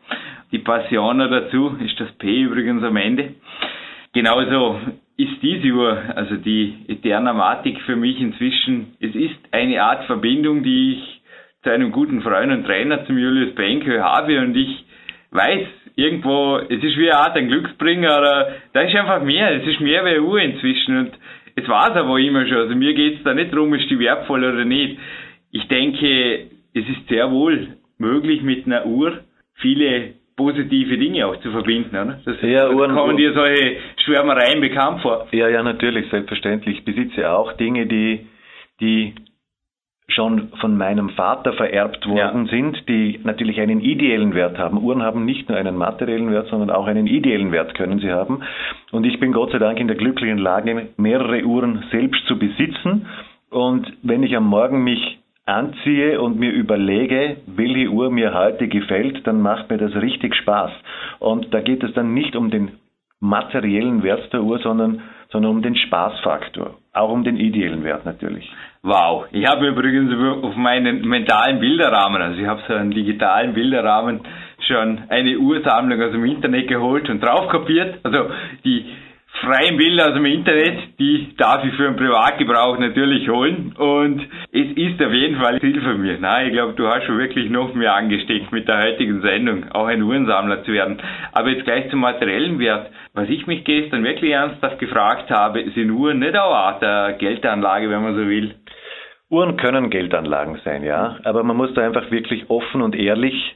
Die 0.52 0.60
Passion 0.60 1.20
dazu 1.20 1.76
ist 1.84 2.00
das 2.00 2.12
P 2.14 2.42
übrigens 2.42 2.84
am 2.84 2.96
Ende. 2.96 3.36
Genauso 4.14 4.80
ist 5.18 5.42
diese 5.42 5.68
Uhr, 5.70 5.98
also 6.16 6.36
die 6.38 6.86
Eternamatik 6.88 7.82
für 7.82 7.96
mich 7.96 8.20
inzwischen, 8.20 8.96
es 9.00 9.14
ist 9.16 9.38
eine 9.52 9.82
Art 9.82 10.06
Verbindung, 10.06 10.64
die 10.64 10.94
ich 10.94 11.22
zu 11.64 11.72
einem 11.72 11.92
guten 11.92 12.22
Freund 12.22 12.52
und 12.52 12.66
Trainer, 12.66 13.06
zum 13.06 13.18
Julius 13.18 13.56
Benke 13.56 14.04
habe 14.04 14.40
und 14.40 14.56
ich 14.56 14.86
weiß, 15.32 15.68
irgendwo, 15.96 16.58
es 16.58 16.84
ist 16.84 16.98
wie 16.98 17.10
eine 17.10 17.20
Art 17.20 17.36
ein 17.36 17.48
Glücksbringer, 17.48 18.12
aber 18.12 18.48
da 18.74 18.82
ist 18.82 18.96
einfach 18.96 19.22
mehr, 19.24 19.52
es 19.56 19.68
ist 19.68 19.80
mehr 19.80 20.06
wie 20.06 20.10
eine 20.10 20.22
Uhr 20.22 20.40
inzwischen 20.40 20.98
und 20.98 21.12
es 21.56 21.68
war 21.68 21.92
es 21.92 21.96
aber 21.96 22.20
immer 22.20 22.46
schon, 22.48 22.58
also 22.58 22.76
mir 22.76 22.94
geht 22.94 23.18
es 23.18 23.24
da 23.24 23.34
nicht 23.34 23.54
darum, 23.54 23.74
ist 23.74 23.90
die 23.90 24.00
wertvoll 24.00 24.44
oder 24.44 24.66
nicht. 24.66 24.98
Ich 25.52 25.68
denke, 25.68 26.48
es 26.74 26.84
ist 26.90 27.08
sehr 27.08 27.32
wohl 27.32 27.78
möglich 27.98 28.42
mit 28.42 28.66
einer 28.66 28.86
Uhr 28.86 29.20
viele 29.56 30.16
positive 30.36 30.98
Dinge 30.98 31.26
auch 31.26 31.40
zu 31.40 31.52
verbinden, 31.52 31.96
oder? 31.96 32.20
Das, 32.26 32.36
ja, 32.42 32.70
Uhren, 32.70 32.94
kommen 32.94 33.16
dir 33.16 33.34
solche 33.34 33.78
Schwärmereien 34.04 34.60
bekannt 34.60 35.02
vor? 35.02 35.28
Ja, 35.32 35.48
ja, 35.48 35.64
natürlich, 35.64 36.10
selbstverständlich. 36.10 36.80
Ich 36.80 36.86
besitze 36.86 37.32
auch 37.32 37.54
Dinge, 37.54 37.86
die, 37.86 38.28
die 38.82 39.16
schon 40.08 40.50
von 40.62 40.78
meinem 40.78 41.10
Vater 41.10 41.54
vererbt 41.54 42.08
worden 42.08 42.46
ja. 42.46 42.52
sind, 42.52 42.88
die 42.88 43.20
natürlich 43.24 43.60
einen 43.60 43.82
ideellen 43.82 44.34
Wert 44.34 44.58
haben. 44.58 44.82
Uhren 44.82 45.02
haben 45.02 45.26
nicht 45.26 45.50
nur 45.50 45.58
einen 45.58 45.76
materiellen 45.76 46.32
Wert, 46.32 46.48
sondern 46.48 46.70
auch 46.70 46.88
einen 46.88 47.08
ideellen 47.08 47.52
Wert 47.52 47.74
können 47.76 48.00
sie 48.00 48.12
haben. 48.12 48.42
Und 48.92 49.06
ich 49.06 49.20
bin 49.20 49.32
Gott 49.32 49.52
sei 49.52 49.58
Dank 49.58 49.80
in 49.80 49.88
der 49.88 49.98
glücklichen 49.98 50.38
Lage, 50.38 50.90
mehrere 50.98 51.44
Uhren 51.44 51.84
selbst 51.92 52.26
zu 52.28 52.38
besitzen. 52.38 53.08
Und 53.50 53.92
wenn 54.04 54.24
ich 54.24 54.36
am 54.38 54.48
Morgen 54.48 54.84
mich 54.84 55.20
anziehe 55.46 56.22
und 56.22 56.40
mir 56.40 56.52
überlege, 56.52 57.38
welche 57.48 57.90
Uhr 57.90 58.10
mir 58.12 58.34
heute 58.34 58.68
gefällt, 58.68 59.26
dann 59.28 59.42
macht 59.42 59.70
mir 59.70 59.78
das 59.78 59.96
richtig 59.96 60.36
Spaß. 60.36 60.72
Und 61.20 61.54
da 61.54 61.62
geht 61.62 61.84
es 61.84 61.94
dann 61.94 62.14
nicht 62.14 62.36
um 62.36 62.50
den 62.52 62.72
materiellen 63.20 64.04
Wert 64.04 64.32
der 64.34 64.44
Uhr, 64.44 64.60
sondern, 64.60 65.02
sondern 65.32 65.52
um 65.52 65.62
den 65.62 65.76
Spaßfaktor. 65.76 66.76
Auch 66.94 67.12
um 67.12 67.24
den 67.24 67.38
ideellen 67.38 67.84
Wert 67.84 68.06
natürlich. 68.06 68.50
Wow. 68.84 69.26
Ich 69.32 69.46
habe 69.48 69.68
übrigens 69.68 70.14
auf 70.44 70.56
meinen 70.56 71.08
mentalen 71.08 71.60
Bilderrahmen, 71.60 72.22
also 72.22 72.40
ich 72.40 72.48
habe 72.48 72.62
so 72.68 72.74
einen 72.74 72.92
digitalen 72.92 73.54
Bilderrahmen, 73.54 74.22
schon 74.68 75.00
eine 75.10 75.38
Ursammlung 75.38 76.02
aus 76.02 76.12
dem 76.12 76.26
Internet 76.26 76.68
geholt 76.68 77.10
und 77.10 77.22
drauf 77.22 77.50
kopiert. 77.50 78.00
Also 78.04 78.30
die 78.64 78.86
freien 79.42 79.78
Bilder 79.78 80.08
aus 80.08 80.14
dem 80.14 80.26
Internet, 80.26 80.98
die 81.00 81.36
darf 81.38 81.64
ich 81.64 81.74
für 81.76 81.84
den 81.84 81.96
Privatgebrauch 81.96 82.78
natürlich 82.80 83.30
holen. 83.30 83.74
Und 83.78 84.22
es 84.52 84.72
ist 84.76 85.02
auf 85.04 85.12
jeden 85.12 85.40
Fall 85.40 85.60
Ziel 85.60 85.82
für 85.82 85.96
mich. 85.96 86.20
Nein, 86.20 86.48
ich 86.48 86.54
glaube, 86.54 86.74
du 86.74 86.88
hast 86.88 87.06
schon 87.06 87.18
wirklich 87.18 87.50
noch 87.50 87.74
mehr 87.74 87.94
angesteckt 87.96 88.52
mit 88.52 88.68
der 88.68 88.82
heutigen 88.82 89.22
Sendung, 89.22 89.72
auch 89.72 89.88
ein 89.88 90.02
Uhrensammler 90.02 90.64
zu 90.64 90.72
werden. 90.72 90.98
Aber 91.34 91.50
jetzt 91.50 91.66
gleich 91.66 91.90
zum 91.90 92.00
materiellen 92.00 92.60
Wert. 92.60 92.90
Was 93.14 93.30
ich 93.30 93.48
mich 93.48 93.64
gestern 93.64 94.04
wirklich 94.04 94.32
ernsthaft 94.32 94.80
gefragt 94.80 95.30
habe, 95.30 95.64
sind 95.72 95.92
Uhren 95.92 96.20
nicht 96.20 96.36
auch 96.36 96.54
Art 96.54 97.20
Geldanlage, 97.20 97.90
wenn 97.90 98.04
man 98.04 98.16
so 98.16 98.28
will? 98.28 98.56
Uhren 99.30 99.58
können 99.58 99.90
Geldanlagen 99.90 100.60
sein, 100.64 100.84
ja. 100.84 101.18
Aber 101.24 101.44
man 101.44 101.58
muss 101.58 101.74
da 101.74 101.82
einfach 101.82 102.12
wirklich 102.12 102.50
offen 102.50 102.82
und 102.82 102.96
ehrlich 102.96 103.56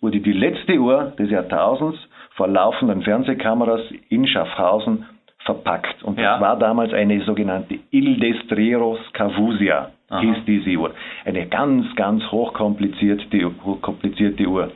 wurde 0.00 0.20
die 0.20 0.32
letzte 0.32 0.78
Uhr 0.78 1.12
des 1.18 1.30
Jahrtausends 1.30 1.98
vor 2.34 2.48
laufenden 2.48 3.02
Fernsehkameras 3.02 3.82
in 4.08 4.26
Schaffhausen 4.26 5.04
verpackt. 5.44 6.02
Und 6.02 6.18
ja. 6.18 6.32
das 6.32 6.40
war 6.40 6.58
damals 6.58 6.92
eine 6.92 7.20
sogenannte 7.22 7.78
Il 7.90 8.18
Destrero 8.18 8.98
Scavusia, 9.08 9.90
hieß 10.20 10.44
diese 10.46 10.76
Uhr. 10.76 10.94
Eine 11.24 11.46
ganz, 11.46 11.86
ganz 11.96 12.22
hochkomplizierte, 12.30 13.50
hochkomplizierte 13.64 14.46
Uhr. 14.46 14.72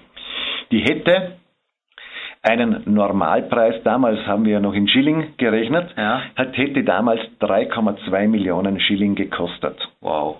Die 0.71 0.81
hätte 0.81 1.37
einen 2.43 2.83
Normalpreis, 2.87 3.83
damals 3.83 4.25
haben 4.27 4.45
wir 4.45 4.55
ja 4.55 4.61
noch 4.61 4.75
in 4.75 4.89
Schilling 4.89 5.35
gerechnet, 5.37 5.93
ja. 5.97 6.23
hat, 6.37 6.57
hätte 6.57 6.85
damals 6.85 7.21
3,2 7.41 8.29
Millionen 8.29 8.79
Schilling 8.81 9.15
gekostet. 9.15 9.77
Wow. 10.01 10.39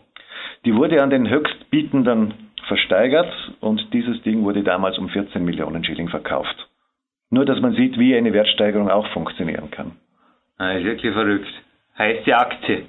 Die 0.65 0.75
wurde 0.75 1.03
an 1.03 1.11
den 1.11 1.29
Höchstbietenden 1.29 2.35
versteigert 2.69 3.33
und 3.61 3.93
dieses 3.93 4.23
Ding 4.23 4.43
wurde 4.45 4.63
damals 4.63 4.99
um 4.99 5.09
14 5.09 5.45
Millionen 5.45 5.85
Schilling 5.85 6.09
verkauft. 6.09 6.69
Nur, 7.31 7.45
dass 7.45 7.61
man 7.61 7.75
sieht, 7.75 7.99
wie 7.99 8.17
eine 8.17 8.33
Wertsteigerung 8.33 8.89
auch 8.89 9.07
funktionieren 9.09 9.71
kann. 9.71 9.93
Das 10.59 10.77
ist 10.79 10.85
wirklich 10.85 11.13
verrückt. 11.13 11.49
Heißt 11.99 12.27
die 12.27 12.35
Aktie, 12.35 12.87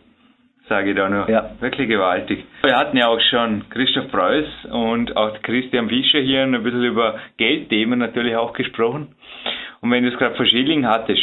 sage 0.70 0.92
ich 0.92 0.96
da 0.96 1.10
nur. 1.10 1.30
Ja. 1.30 1.52
Wirklich 1.60 1.90
gewaltig. 1.90 2.46
Wir 2.62 2.76
hatten 2.76 2.98
ja 2.98 3.08
auch 3.08 3.20
schon 3.30 3.70
Christoph 3.70 4.10
Preuß 4.12 4.66
und 4.72 5.16
auch 5.18 5.42
Christian 5.42 5.90
Fischer 5.90 6.20
hier 6.20 6.44
ein 6.44 6.64
bisschen 6.64 6.84
über 6.84 7.20
Geldthemen 7.38 8.00
natürlich 8.00 8.36
auch 8.36 8.54
gesprochen. 8.54 9.16
Und 9.82 9.92
wenn 9.92 10.04
du 10.04 10.10
es 10.10 10.18
gerade 10.18 10.36
vor 10.36 10.46
Schilling 10.46 10.86
hattest, 10.88 11.22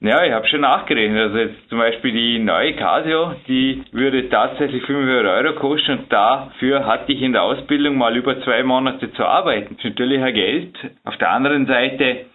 ja, 0.00 0.24
ich 0.24 0.32
habe 0.32 0.48
schon 0.48 0.62
nachgerechnet. 0.62 1.20
Also 1.20 1.38
jetzt 1.38 1.68
zum 1.68 1.78
Beispiel 1.78 2.10
die 2.12 2.38
neue 2.40 2.74
Casio, 2.74 3.34
die 3.46 3.84
würde 3.92 4.28
tatsächlich 4.28 4.82
500 4.84 5.24
Euro 5.26 5.54
kosten 5.54 5.92
und 5.92 6.12
dafür 6.12 6.84
hatte 6.86 7.12
ich 7.12 7.22
in 7.22 7.32
der 7.32 7.44
Ausbildung 7.44 7.96
mal 7.96 8.16
über 8.16 8.42
zwei 8.42 8.64
Monate 8.64 9.12
zu 9.12 9.24
arbeiten. 9.24 9.76
Das 9.76 9.84
ist 9.84 9.90
natürlich 9.90 10.20
ein 10.20 10.34
Geld. 10.34 10.74
Auf 11.04 11.16
der 11.18 11.30
anderen 11.30 11.66
Seite 11.66 12.26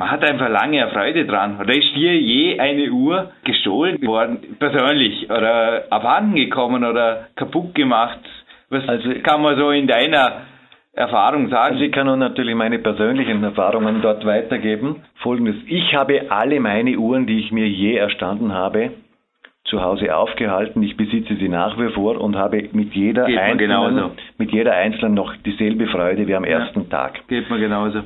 man 0.00 0.10
hat 0.10 0.24
einfach 0.24 0.48
lange 0.48 0.88
Freude 0.88 1.26
dran. 1.26 1.60
Oder 1.60 1.74
ist 1.74 1.94
dir 1.94 2.18
je 2.18 2.58
eine 2.58 2.90
Uhr 2.90 3.32
gestohlen 3.44 4.00
worden, 4.06 4.56
persönlich, 4.58 5.28
oder 5.28 5.84
abhanden 5.90 6.36
gekommen 6.36 6.84
oder 6.84 7.26
kaputt 7.36 7.74
gemacht? 7.74 8.18
Was 8.70 8.88
also, 8.88 9.10
kann 9.22 9.42
man 9.42 9.58
so 9.58 9.70
in 9.70 9.86
deiner 9.86 10.46
Erfahrung 10.94 11.50
sagen. 11.50 11.74
Also 11.74 11.84
ich 11.84 11.92
kann 11.92 12.06
nur 12.06 12.16
natürlich 12.16 12.54
meine 12.54 12.78
persönlichen 12.78 13.44
Erfahrungen 13.44 14.00
dort 14.00 14.24
weitergeben. 14.24 15.02
Folgendes, 15.16 15.56
ich 15.66 15.94
habe 15.94 16.30
alle 16.30 16.60
meine 16.60 16.96
Uhren, 16.96 17.26
die 17.26 17.38
ich 17.40 17.52
mir 17.52 17.68
je 17.68 17.96
erstanden 17.96 18.54
habe, 18.54 18.92
zu 19.64 19.82
Hause 19.82 20.16
aufgehalten. 20.16 20.82
Ich 20.82 20.96
besitze 20.96 21.36
sie 21.36 21.50
nach 21.50 21.78
wie 21.78 21.92
vor 21.92 22.18
und 22.18 22.36
habe 22.36 22.70
mit 22.72 22.94
jeder, 22.94 23.26
einzelnen, 23.26 24.12
mit 24.38 24.50
jeder 24.50 24.72
einzelnen 24.72 25.12
noch 25.12 25.36
dieselbe 25.44 25.88
Freude 25.88 26.26
wie 26.26 26.34
am 26.34 26.44
ja. 26.44 26.60
ersten 26.60 26.88
Tag. 26.88 27.28
Geht 27.28 27.50
mir 27.50 27.58
genauso. 27.58 28.00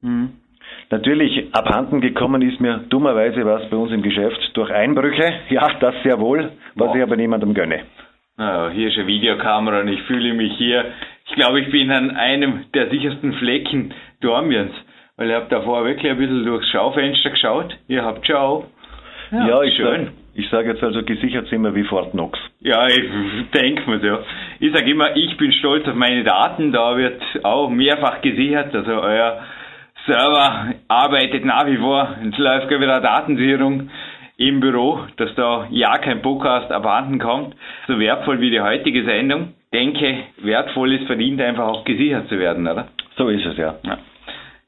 Mhm. 0.00 0.43
Natürlich 0.90 1.54
abhanden 1.54 2.00
gekommen 2.00 2.42
ist 2.42 2.60
mir 2.60 2.84
dummerweise 2.88 3.44
was 3.44 3.68
bei 3.70 3.76
uns 3.76 3.92
im 3.92 4.02
Geschäft 4.02 4.50
durch 4.54 4.70
Einbrüche. 4.70 5.32
Ja, 5.50 5.68
das 5.80 5.94
sehr 6.02 6.20
wohl, 6.20 6.52
was 6.74 6.88
Boah. 6.88 6.96
ich 6.96 7.02
aber 7.02 7.16
niemandem 7.16 7.54
gönne. 7.54 7.80
Ah, 8.36 8.68
hier 8.70 8.88
ist 8.88 8.98
eine 8.98 9.06
Videokamera 9.06 9.80
und 9.80 9.88
ich 9.88 10.02
fühle 10.02 10.34
mich 10.34 10.52
hier. 10.56 10.84
Ich 11.26 11.34
glaube, 11.34 11.60
ich 11.60 11.70
bin 11.70 11.90
an 11.90 12.10
einem 12.16 12.64
der 12.74 12.90
sichersten 12.90 13.32
Flecken 13.34 13.94
Dormiens, 14.20 14.72
weil 15.16 15.30
ich 15.30 15.34
habe 15.36 15.46
davor 15.48 15.84
wirklich 15.84 16.10
ein 16.10 16.18
bisschen 16.18 16.44
durchs 16.44 16.68
Schaufenster 16.70 17.30
geschaut. 17.30 17.76
Ihr 17.88 18.04
habt 18.04 18.26
schon 18.26 18.36
auch. 18.36 18.66
Ja, 19.30 19.48
ja 19.48 19.62
ich 19.62 19.76
schön. 19.76 20.04
Sag, 20.06 20.12
ich 20.34 20.48
sage 20.50 20.70
jetzt 20.70 20.82
also, 20.82 21.02
gesichert 21.04 21.46
sind 21.46 21.62
wir 21.62 21.74
wie 21.76 21.84
Fort 21.84 22.10
Knox. 22.10 22.38
Ja, 22.60 22.88
ich 22.88 23.04
denke 23.54 23.88
mir 23.88 24.00
so. 24.00 24.18
Ich 24.58 24.72
sage 24.72 24.90
immer, 24.90 25.16
ich 25.16 25.36
bin 25.36 25.52
stolz 25.52 25.86
auf 25.86 25.94
meine 25.94 26.24
Daten. 26.24 26.72
Da 26.72 26.96
wird 26.96 27.22
auch 27.44 27.70
mehrfach 27.70 28.20
gesichert. 28.20 28.74
Also 28.74 28.90
euer 29.00 29.40
Server 30.06 30.74
arbeitet 30.88 31.44
nach 31.44 31.66
wie 31.66 31.78
vor. 31.78 32.16
Es 32.28 32.36
läuft 32.36 32.68
gerade 32.68 32.82
wieder 32.82 33.00
Datensicherung 33.00 33.90
im 34.36 34.60
Büro, 34.60 35.00
dass 35.16 35.34
da 35.34 35.66
ja 35.70 35.96
kein 35.98 36.20
Podcast 36.20 36.70
abhanden 36.70 37.18
kommt. 37.18 37.54
So 37.86 37.98
wertvoll 37.98 38.40
wie 38.40 38.50
die 38.50 38.60
heutige 38.60 39.04
Sendung. 39.04 39.54
Denke, 39.72 40.24
wertvoll 40.38 40.92
ist 40.92 41.06
verdient 41.06 41.40
einfach 41.40 41.66
auch 41.66 41.84
gesichert 41.84 42.28
zu 42.28 42.38
werden, 42.38 42.66
oder? 42.66 42.88
So 43.16 43.28
ist 43.28 43.46
es, 43.46 43.56
ja. 43.56 43.76
ja. 43.82 43.98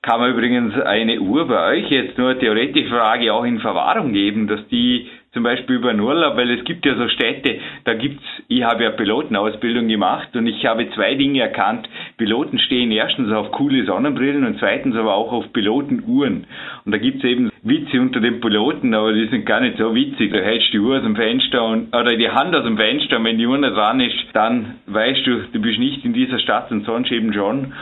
Kann 0.03 0.21
man 0.21 0.31
übrigens 0.31 0.81
eine 0.81 1.21
Uhr 1.21 1.49
bei 1.49 1.73
euch 1.73 1.91
jetzt 1.91 2.17
nur 2.17 2.39
theoretische 2.39 2.89
Frage 2.89 3.33
auch 3.33 3.45
in 3.45 3.59
Verwahrung 3.59 4.13
geben, 4.13 4.47
dass 4.47 4.67
die 4.69 5.11
zum 5.37 5.43
Beispiel 5.43 5.77
über 5.77 5.91
einen 5.91 6.01
Urlaub, 6.01 6.35
weil 6.39 6.51
es 6.51 6.65
gibt 6.65 6.87
ja 6.87 6.95
so 6.95 7.07
Städte, 7.09 7.59
da 7.85 7.93
gibt's, 7.93 8.25
ich 8.49 8.63
habe 8.63 8.85
ja 8.85 8.91
Pilotenausbildung 8.91 9.87
gemacht 9.87 10.35
und 10.35 10.47
ich 10.47 10.65
habe 10.65 10.89
zwei 10.95 11.15
Dinge 11.15 11.41
erkannt. 11.41 11.87
Piloten 12.17 12.59
stehen 12.59 12.91
erstens 12.91 13.31
auf 13.31 13.53
coole 13.53 13.85
Sonnenbrillen 13.85 14.47
und 14.47 14.59
zweitens 14.59 14.97
aber 14.97 15.15
auch 15.15 15.33
auf 15.33 15.53
Pilotenuhren. 15.53 16.47
Und 16.87 16.93
da 16.93 16.97
gibt's 16.97 17.23
eben 17.23 17.51
Witze 17.65 18.01
unter 18.01 18.21
den 18.21 18.41
Piloten, 18.41 18.95
aber 18.95 19.13
die 19.13 19.27
sind 19.27 19.45
gar 19.45 19.61
nicht 19.61 19.77
so 19.77 19.95
witzig. 19.95 20.33
Da 20.33 20.39
hältst 20.39 20.69
du 20.69 20.73
die 20.73 20.79
Uhr 20.79 20.97
aus 20.97 21.03
dem 21.03 21.17
Fenster 21.17 21.67
und, 21.67 21.95
oder 21.95 22.17
die 22.17 22.31
Hand 22.31 22.55
aus 22.55 22.65
dem 22.65 22.79
Fenster 22.79 23.19
und 23.19 23.25
wenn 23.25 23.37
die 23.37 23.47
Uhr 23.47 23.59
nicht 23.59 23.77
dran 23.77 24.01
ist, 24.01 24.17
dann 24.33 24.77
weißt 24.87 25.27
du, 25.27 25.41
du 25.53 25.61
bist 25.61 25.79
nicht 25.79 26.03
in 26.03 26.15
dieser 26.15 26.39
Stadt 26.39 26.71
und 26.71 26.87
sonst 26.87 27.13
eben 27.13 27.35
schon. 27.35 27.75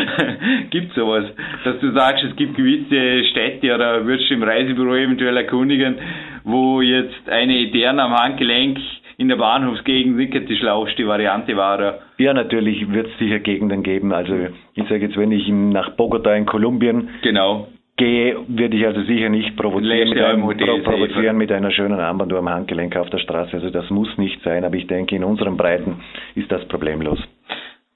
Gibt 0.70 0.92
sowas, 0.92 1.24
dass 1.64 1.78
du 1.80 1.92
sagst, 1.92 2.22
es 2.24 2.36
gibt 2.36 2.54
gewisse 2.54 3.24
Städte 3.30 3.74
oder 3.74 4.04
würdest 4.04 4.28
du 4.28 4.34
im 4.34 4.42
Reisebüro 4.42 4.94
eventuell 4.94 5.38
erkundigen, 5.38 5.96
wo 6.44 6.80
jetzt 6.80 7.28
eine 7.28 7.56
Ideen 7.56 7.98
am 7.98 8.12
Handgelenk 8.12 8.78
in 9.18 9.28
der 9.28 9.36
Bahnhofsgegend 9.36 10.18
wirklich 10.18 10.46
die 10.46 10.56
schlauste 10.56 11.06
Variante 11.06 11.56
war. 11.56 12.00
Ja, 12.18 12.32
natürlich 12.34 12.90
wird 12.90 13.08
es 13.08 13.18
sicher 13.18 13.38
Gegenden 13.38 13.82
geben. 13.82 14.12
Also 14.12 14.34
ich 14.74 14.84
sage 14.84 15.06
jetzt, 15.06 15.16
wenn 15.16 15.32
ich 15.32 15.48
nach 15.48 15.90
Bogota 15.90 16.34
in 16.34 16.46
Kolumbien 16.46 17.08
genau. 17.22 17.68
gehe, 17.96 18.36
würde 18.48 18.76
ich 18.76 18.86
also 18.86 19.02
sicher 19.02 19.28
nicht 19.28 19.56
provozieren, 19.56 20.08
mit, 20.08 20.18
einem, 20.18 20.40
pro 20.42 20.78
provozieren 20.78 21.36
mit 21.36 21.52
einer 21.52 21.70
schönen 21.70 22.00
Armbanduhr 22.00 22.38
am 22.38 22.48
Handgelenk 22.48 22.96
auf 22.96 23.10
der 23.10 23.18
Straße. 23.18 23.52
Also 23.54 23.70
das 23.70 23.88
muss 23.90 24.08
nicht 24.18 24.42
sein, 24.42 24.64
aber 24.64 24.76
ich 24.76 24.86
denke, 24.86 25.14
in 25.14 25.24
unseren 25.24 25.56
Breiten 25.56 26.00
ist 26.34 26.50
das 26.50 26.66
problemlos 26.66 27.18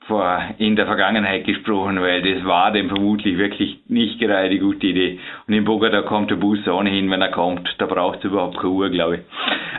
vor, 0.06 0.40
in 0.58 0.76
der 0.76 0.84
Vergangenheit 0.86 1.44
gesprochen, 1.44 2.00
weil 2.00 2.22
das 2.22 2.44
war 2.44 2.70
dem 2.72 2.88
vermutlich 2.88 3.36
wirklich 3.38 3.80
nicht 3.88 4.20
gerade 4.20 4.48
die 4.50 4.58
gute 4.58 4.86
Idee. 4.86 5.18
Und 5.46 5.54
in 5.54 5.64
Bogota 5.64 6.02
kommt 6.02 6.30
der 6.30 6.36
Bus 6.36 6.66
ohnehin, 6.68 7.10
wenn 7.10 7.22
er 7.22 7.30
kommt. 7.30 7.74
Da 7.78 7.86
braucht 7.86 8.18
es 8.18 8.24
überhaupt 8.24 8.56
keine 8.56 8.72
Uhr, 8.72 8.90
glaube 8.90 9.16
ich. 9.16 9.22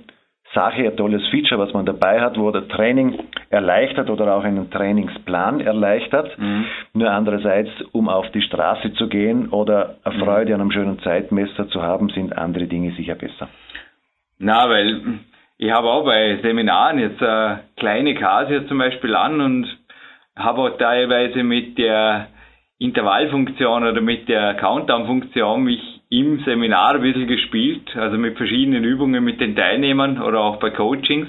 Sache, 0.54 0.84
ein 0.84 0.98
tolles 0.98 1.28
Feature, 1.30 1.60
was 1.60 1.74
man 1.74 1.86
dabei 1.86 2.22
hat, 2.22 2.38
wo 2.38 2.52
der 2.52 2.68
Training 2.68 3.20
erleichtert 3.50 4.10
oder 4.10 4.36
auch 4.36 4.44
einen 4.44 4.70
Trainingsplan 4.70 5.62
erleichtert. 5.62 6.38
Mhm. 6.38 6.66
Nur 6.94 7.12
andererseits, 7.12 7.70
um 7.92 8.10
auf 8.10 8.30
die 8.32 8.42
Straße 8.42 8.94
zu 8.94 9.08
gehen 9.08 9.50
oder 9.50 9.98
eine 10.04 10.16
mhm. 10.16 10.20
Freude 10.20 10.50
mhm. 10.50 10.56
an 10.56 10.62
einem 10.62 10.72
schönen 10.72 11.00
Zeitmesser 11.00 11.68
zu 11.70 11.82
haben, 11.82 12.10
sind 12.10 12.38
andere 12.38 12.68
Dinge 12.68 12.92
sicher 12.94 13.16
besser. 13.16 13.50
Na, 14.40 14.70
weil 14.70 15.20
ich 15.58 15.72
habe 15.72 15.88
auch 15.88 16.06
bei 16.06 16.40
Seminaren 16.42 17.00
jetzt 17.00 17.22
eine 17.22 17.62
kleine 17.78 18.16
Kasie 18.16 18.66
zum 18.68 18.78
Beispiel 18.78 19.16
an 19.16 19.42
und 19.42 19.68
habe 20.36 20.62
auch 20.62 20.78
teilweise 20.78 21.44
mit 21.44 21.78
der 21.78 22.28
Intervallfunktion 22.80 23.84
oder 23.84 24.02
mit 24.02 24.28
der 24.28 24.56
Countdown-Funktion 24.56 25.64
mich 25.64 25.93
im 26.20 26.40
Seminar 26.46 26.94
ein 26.96 27.02
bisschen 27.02 27.28
gespielt, 27.28 27.96
also 27.96 28.18
mit 28.18 28.38
verschiedenen 28.38 28.84
Übungen 28.84 29.24
mit 29.24 29.42
den 29.42 29.56
Teilnehmern 29.56 30.22
oder 30.22 30.42
auch 30.42 30.58
bei 30.58 30.70
Coachings. 30.70 31.28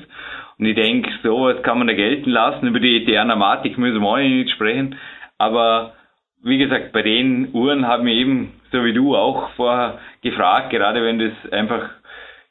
Und 0.58 0.66
ich 0.66 0.74
denke, 0.76 1.10
sowas 1.22 1.62
kann 1.62 1.78
man 1.78 1.86
da 1.86 1.94
gelten 1.94 2.30
lassen. 2.30 2.66
Über 2.66 2.80
die 2.80 3.02
Eternamatik 3.02 3.78
müssen 3.78 4.00
wir 4.02 4.08
auch 4.08 4.18
nicht 4.18 4.50
sprechen. 4.50 4.96
Aber 5.38 5.94
wie 6.42 6.58
gesagt, 6.58 6.92
bei 6.92 7.00
den 7.00 7.48
Uhren 7.54 7.88
haben 7.88 8.04
wir 8.04 8.12
eben, 8.12 8.52
so 8.70 8.84
wie 8.84 8.92
du 8.92 9.16
auch 9.16 9.50
vorher 9.56 9.98
gefragt, 10.22 10.70
gerade 10.70 11.02
wenn 11.02 11.18
das 11.18 11.52
einfach, 11.52 11.88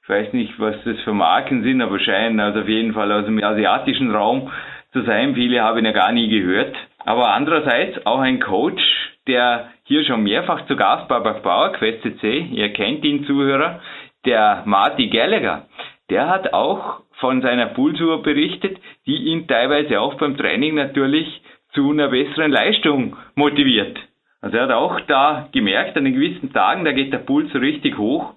ich 0.02 0.10
weiß 0.10 0.34
nicht, 0.34 0.60
was 0.60 0.76
das 0.84 1.00
für 1.02 1.14
Marken 1.14 1.62
sind, 1.62 1.82
aber 1.82 2.00
scheinen 2.00 2.40
also 2.40 2.62
auf 2.62 2.68
jeden 2.68 2.94
Fall 2.94 3.12
aus 3.12 3.26
dem 3.26 3.42
asiatischen 3.44 4.12
Raum 4.14 4.52
zu 4.92 5.04
sein. 5.04 5.36
Viele 5.36 5.62
habe 5.62 5.80
ich 5.80 5.86
ja 5.86 5.92
gar 5.92 6.12
nie 6.12 6.30
gehört. 6.30 6.76
Aber 7.06 7.32
andererseits 7.34 8.06
auch 8.08 8.20
ein 8.20 8.40
Coach, 8.40 8.82
der 9.28 9.70
hier 9.84 10.04
schon 10.06 10.24
mehrfach 10.24 10.66
zu 10.68 10.76
Gast 10.76 11.10
war 11.10 11.22
bei 11.24 11.34
PowerQuest 11.34 12.02
CC, 12.02 12.40
ihr 12.52 12.74
kennt 12.74 13.04
ihn 13.06 13.26
Zuhörer, 13.26 13.80
der 14.26 14.64
Marty 14.66 15.08
Gallagher, 15.08 15.68
der 16.10 16.30
hat 16.30 16.54
auch 16.54 17.02
von 17.20 17.42
seiner 17.42 17.68
Pulsuhr 17.68 18.22
berichtet, 18.22 18.78
die 19.06 19.16
ihn 19.16 19.48
teilweise 19.48 20.00
auch 20.02 20.16
beim 20.16 20.38
Training 20.38 20.76
natürlich 20.76 21.42
zu 21.74 21.92
einer 21.92 22.10
besseren 22.10 22.52
Leistung 22.52 23.16
motiviert. 23.36 23.98
Also 24.42 24.58
er 24.58 24.64
hat 24.64 24.72
auch 24.72 25.00
da 25.02 25.48
gemerkt, 25.54 25.96
an 25.98 26.04
den 26.04 26.14
gewissen 26.14 26.52
Tagen, 26.52 26.84
da 26.84 26.92
geht 26.92 27.14
der 27.14 27.20
Puls 27.20 27.54
richtig 27.56 27.98
hoch. 27.98 28.34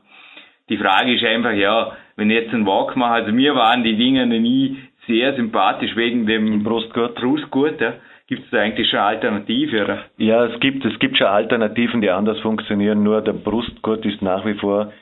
Die 0.68 0.78
Frage 0.78 1.14
ist 1.14 1.24
einfach, 1.24 1.52
ja, 1.52 1.96
wenn 2.16 2.30
ich 2.30 2.36
jetzt 2.36 2.54
einen 2.54 2.66
Walk 2.66 2.96
mache, 2.96 3.14
also 3.14 3.32
mir 3.32 3.54
waren 3.54 3.82
die 3.82 3.96
Dinge 3.96 4.26
nie 4.26 4.78
sehr 5.06 5.34
sympathisch 5.34 5.94
wegen 5.96 6.26
dem 6.26 6.62
Brustgurt, 6.62 7.16
Brustgurt 7.16 7.80
ja. 7.80 7.94
Gibt 8.28 8.44
es 8.44 8.50
da 8.50 8.58
eigentlich 8.58 8.90
schon 8.90 8.98
Alternative? 8.98 9.84
Oder? 9.84 10.04
Ja, 10.18 10.46
es 10.46 10.58
gibt, 10.60 10.84
es 10.84 10.98
gibt 10.98 11.16
schon 11.16 11.28
Alternativen, 11.28 12.00
die 12.00 12.10
anders 12.10 12.40
funktionieren, 12.40 13.02
nur 13.02 13.22
der 13.22 13.32
Brustgurt 13.32 14.04
ist 14.04 14.20
nach 14.20 14.44
wie 14.44 14.54
vor 14.54 14.92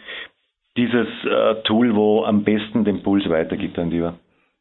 dieses 0.77 1.07
äh, 1.25 1.63
Tool, 1.65 1.95
wo 1.95 2.25
am 2.25 2.45
besten 2.45 2.85
den 2.85 3.03
Puls 3.03 3.29
weitergibt 3.29 3.79
an 3.79 3.91
die 3.91 4.03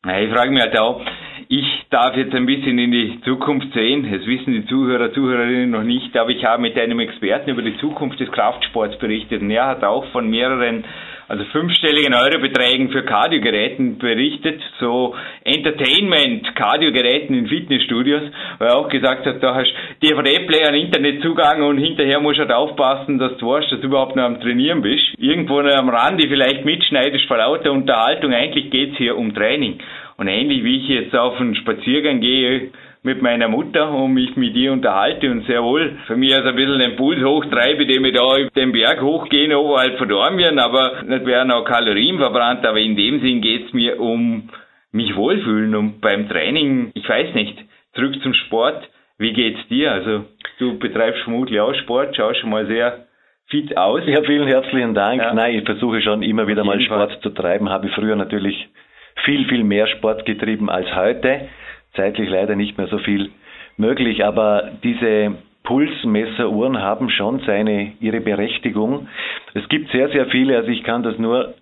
ja, 0.06 0.20
ich 0.20 0.34
frage 0.34 0.52
mich 0.52 0.62
halt 0.62 0.78
auch, 0.78 1.02
ich 1.48 1.86
darf 1.90 2.18
jetzt 2.18 2.36
ein 2.36 2.46
bisschen 2.46 2.78
in 2.78 2.92
die 2.92 3.22
Zukunft 3.22 3.72
sehen. 3.74 4.04
Das 4.12 4.26
wissen 4.26 4.52
die 4.52 4.66
Zuhörer, 4.66 5.14
Zuhörerinnen 5.14 5.72
noch 5.72 5.84
nicht, 5.84 6.18
aber 6.18 6.30
ich 6.30 6.44
habe 6.44 6.62
mit 6.62 6.78
einem 6.78 7.00
Experten 7.00 7.52
über 7.52 7.62
die 7.62 7.78
Zukunft 7.78 8.20
des 8.20 8.30
Kraftsports 8.30 8.98
berichtet 8.98 9.42
und 9.42 9.50
er 9.50 9.68
hat 9.68 9.84
auch 9.86 10.06
von 10.08 10.30
mehreren 10.30 10.84
also 11.28 11.44
fünfstelligen 11.46 12.14
Eurobeträgen 12.14 12.90
für 12.90 13.04
Kardiogeräten 13.04 13.98
berichtet, 13.98 14.62
so 14.80 15.16
Entertainment, 15.44 16.56
Kardiogeräten 16.56 17.38
in 17.38 17.48
Fitnessstudios, 17.48 18.24
weil 18.60 18.68
er 18.68 18.78
auch 18.78 18.90
gesagt 18.90 19.26
hat, 19.26 19.42
da 19.42 19.56
hast 19.56 19.74
DVD-Player, 20.02 20.70
einen 20.70 20.86
Internetzugang 20.86 21.62
und 21.64 21.78
hinterher 21.78 22.20
musst 22.20 22.38
du 22.38 22.42
halt 22.42 22.52
aufpassen, 22.52 23.20
dass 23.20 23.38
du 23.38 23.48
weißt, 23.48 23.72
dass 23.72 23.82
du 23.82 23.88
überhaupt 23.88 24.16
noch 24.16 24.24
am 24.24 24.42
Trainieren 24.42 24.82
bist. 24.82 25.14
Irgendwo 25.18 25.62
noch 25.62 25.76
am 25.76 25.90
Rande 25.90 26.28
vielleicht 26.28 26.66
mitschneidest 26.66 27.26
vor 27.26 27.38
lauter 27.38 27.72
Unterhaltung, 27.72 28.34
eigentlich 28.34 28.70
geht's 28.70 28.98
hier 28.98 29.18
um 29.18 29.34
Training. 29.34 29.80
Und 30.18 30.28
ähnlich 30.28 30.64
wie 30.64 30.78
ich 30.78 30.88
jetzt 30.88 31.16
auf 31.16 31.40
einen 31.40 31.56
Spaziergang 31.56 32.20
gehe, 32.22 32.70
mit 33.04 33.22
meiner 33.22 33.50
Mutter 33.50 33.92
und 33.92 34.14
mich 34.14 34.36
mit 34.38 34.56
ihr 34.56 34.72
unterhalte 34.72 35.30
und 35.30 35.46
sehr 35.46 35.62
wohl 35.62 35.98
für 36.08 36.16
mich 36.16 36.34
also 36.34 36.50
ein 36.50 36.56
bisschen 36.56 36.80
den 36.80 36.96
Puls 36.96 37.22
hochtreibe, 37.22 37.86
dem 37.86 38.06
ich 38.06 38.14
da 38.14 38.38
den 38.56 38.72
Berg 38.72 39.02
hochgehe, 39.02 39.60
oberhalb 39.60 39.98
von 39.98 40.08
Dormien, 40.08 40.58
aber 40.58 41.04
nicht 41.04 41.26
werden 41.26 41.52
auch 41.52 41.66
Kalorien 41.66 42.18
verbrannt, 42.18 42.66
aber 42.66 42.80
in 42.80 42.96
dem 42.96 43.20
Sinn 43.20 43.42
geht's 43.42 43.74
mir 43.74 44.00
um 44.00 44.50
mich 44.94 45.16
wohlfühlen 45.16 45.76
und 45.76 46.00
beim 46.00 46.30
Training, 46.30 46.92
ich 46.94 47.08
weiß 47.08 47.34
nicht, 47.34 47.58
zurück 47.94 48.16
zum 48.24 48.34
Sport, 48.34 48.88
wie 49.18 49.34
geht's 49.34 49.68
dir? 49.68 49.92
Also 49.92 50.26
du 50.60 50.80
betreibst 50.80 51.24
vermutlich 51.24 51.60
auch 51.60 51.74
Sport, 51.76 52.16
schaust 52.16 52.40
schon 52.40 52.52
mal 52.52 52.68
sehr 52.68 53.06
fit 53.48 53.76
aus. 53.76 54.02
Ja, 54.06 54.22
vielen 54.24 54.48
herzlichen 54.48 54.94
Dank. 54.94 55.22
Ja. 55.22 55.34
Nein, 55.34 55.56
ich 55.56 55.66
versuche 55.66 56.02
schon 56.02 56.24
immer 56.24 56.48
wieder 56.48 56.64
mal 56.64 56.80
Sport 56.80 57.12
Fall. 57.12 57.22
zu 57.22 57.30
treiben, 57.32 57.70
habe 57.70 57.90
früher 57.90 58.16
natürlich 58.16 58.70
viel, 59.26 59.46
viel 59.50 59.64
mehr 59.66 59.88
Sport 59.88 60.26
getrieben 60.26 60.70
als 60.70 60.88
heute 60.96 61.50
zeitlich 61.96 62.30
leider 62.30 62.56
nicht 62.56 62.78
mehr 62.78 62.88
so 62.88 62.98
viel 63.00 63.32
möglich, 63.78 64.24
aber 64.24 64.72
diese 64.84 65.36
Pulsmesseruhren 65.64 66.82
haben 66.82 67.10
schon 67.10 67.40
seine, 67.46 67.94
ihre 68.00 68.20
Berechtigung. 68.22 69.08
Es 69.54 69.68
gibt 69.70 69.92
sehr, 69.92 70.10
sehr 70.10 70.28
viele, 70.28 70.58
also 70.58 70.70
ich 70.70 70.84
kann 70.84 71.04
das 71.04 71.18
nur 71.18 71.54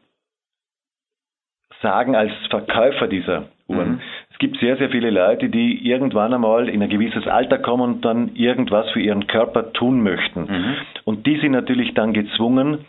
sagen 1.81 2.15
als 2.15 2.31
Verkäufer 2.49 3.07
dieser 3.07 3.45
Uhren. 3.67 3.93
Mhm. 3.93 3.99
Es 4.31 4.37
gibt 4.39 4.59
sehr, 4.59 4.77
sehr 4.77 4.89
viele 4.89 5.09
Leute, 5.09 5.49
die 5.49 5.87
irgendwann 5.87 6.33
einmal 6.33 6.67
in 6.69 6.81
ein 6.81 6.89
gewisses 6.89 7.27
Alter 7.27 7.59
kommen 7.59 7.95
und 7.95 8.05
dann 8.05 8.35
irgendwas 8.35 8.89
für 8.91 8.99
ihren 8.99 9.27
Körper 9.27 9.71
tun 9.73 10.01
möchten. 10.01 10.41
Mhm. 10.41 10.75
Und 11.05 11.25
die 11.25 11.37
sind 11.39 11.51
natürlich 11.51 11.93
dann 11.93 12.13
gezwungen, 12.13 12.85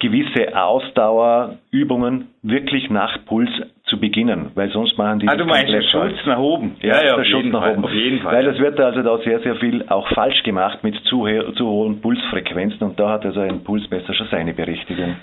gewisse 0.00 0.56
Ausdauerübungen 0.56 2.28
wirklich 2.42 2.88
nach 2.90 3.24
Puls 3.26 3.50
zu 3.88 3.98
beginnen, 3.98 4.50
weil 4.54 4.70
sonst 4.70 4.96
machen 4.96 5.20
die 5.20 5.28
ah, 5.28 5.36
du 5.36 5.44
meinst 5.44 5.72
der 5.72 5.82
Schutz 5.82 6.14
nach 6.26 6.38
oben. 6.38 6.76
Ja, 6.80 7.02
ja, 7.02 7.16
der 7.16 7.24
Schutz 7.24 7.46
nach 7.46 7.62
Fall, 7.62 7.72
oben. 7.72 7.84
Auf 7.84 7.92
jeden 7.92 8.20
Fall. 8.20 8.34
Weil 8.34 8.46
es 8.46 8.58
wird 8.58 8.78
also 8.80 9.02
da 9.02 9.18
sehr, 9.18 9.40
sehr 9.40 9.56
viel 9.56 9.84
auch 9.88 10.08
falsch 10.10 10.42
gemacht 10.42 10.82
mit 10.82 10.94
zu, 11.04 11.26
zu 11.56 11.66
hohen 11.66 12.00
Pulsfrequenzen 12.00 12.86
und 12.86 13.00
da 13.00 13.10
hat 13.10 13.24
also 13.24 13.40
ein 13.40 13.64
Pulsmesser 13.64 14.14
schon 14.14 14.28
seine 14.30 14.54
Berechtigung. 14.54 15.16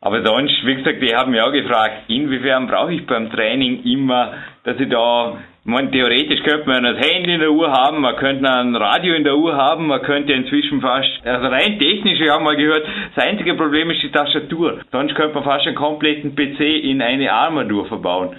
Aber 0.00 0.24
sonst, 0.24 0.54
wie 0.64 0.74
gesagt, 0.74 1.02
die 1.02 1.14
haben 1.14 1.32
mich 1.32 1.40
auch 1.40 1.52
gefragt, 1.52 2.04
inwiefern 2.08 2.66
brauche 2.66 2.92
ich 2.92 3.06
beim 3.06 3.30
Training 3.30 3.82
immer, 3.84 4.34
dass 4.64 4.78
ich 4.78 4.88
da 4.88 5.38
man, 5.66 5.90
theoretisch 5.90 6.42
könnte 6.42 6.68
man 6.68 6.84
das 6.84 6.96
Handy 6.96 7.34
in 7.34 7.40
der 7.40 7.50
Uhr 7.50 7.70
haben, 7.70 8.00
man 8.00 8.16
könnte 8.16 8.48
ein 8.48 8.74
Radio 8.76 9.14
in 9.14 9.24
der 9.24 9.36
Uhr 9.36 9.56
haben, 9.56 9.88
man 9.88 10.00
könnte 10.02 10.32
inzwischen 10.32 10.80
fast, 10.80 11.08
also 11.24 11.48
rein 11.48 11.78
technisch, 11.78 12.20
ich 12.20 12.30
habe 12.30 12.44
mal 12.44 12.56
gehört, 12.56 12.86
das 13.14 13.26
einzige 13.26 13.54
Problem 13.54 13.90
ist 13.90 14.02
die 14.02 14.10
Tastatur. 14.10 14.80
Sonst 14.92 15.14
könnte 15.16 15.34
man 15.34 15.44
fast 15.44 15.66
einen 15.66 15.76
kompletten 15.76 16.34
PC 16.36 16.60
in 16.60 17.02
eine 17.02 17.32
Armatur 17.32 17.86
verbauen. 17.86 18.36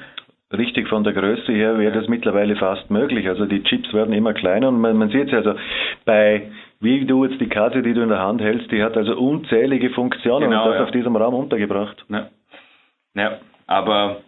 Richtig, 0.57 0.87
von 0.87 1.03
der 1.03 1.11
Größe 1.11 1.51
her 1.51 1.77
wäre 1.77 1.91
das 1.91 2.07
mittlerweile 2.07 2.55
fast 2.55 2.89
möglich. 2.89 3.27
Also 3.27 3.45
die 3.45 3.61
Chips 3.63 3.93
werden 3.93 4.13
immer 4.13 4.33
kleiner 4.33 4.69
und 4.69 4.79
man, 4.79 4.95
man 4.95 5.09
sieht 5.09 5.27
es 5.27 5.33
also 5.33 5.55
bei, 6.05 6.49
wie 6.79 7.03
du 7.05 7.25
jetzt 7.25 7.41
die 7.41 7.49
Karte, 7.49 7.81
die 7.81 7.93
du 7.93 8.01
in 8.01 8.09
der 8.09 8.19
Hand 8.19 8.39
hältst, 8.39 8.71
die 8.71 8.81
hat 8.81 8.95
also 8.95 9.17
unzählige 9.17 9.89
Funktionen 9.89 10.49
genau, 10.49 10.63
und 10.63 10.69
das 10.69 10.79
ja. 10.79 10.83
auf 10.85 10.91
diesem 10.91 11.17
Raum 11.17 11.33
untergebracht. 11.33 12.05
Ja, 12.07 12.29
ja 13.15 13.39
aber 13.67 14.21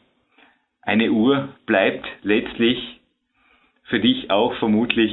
eine 0.89 1.12
Uhr 1.12 1.49
bleibt 1.67 2.04
letztlich 2.23 2.80
für 3.84 3.99
dich 3.99 4.32
auch 4.32 4.56
vermutlich 4.56 5.12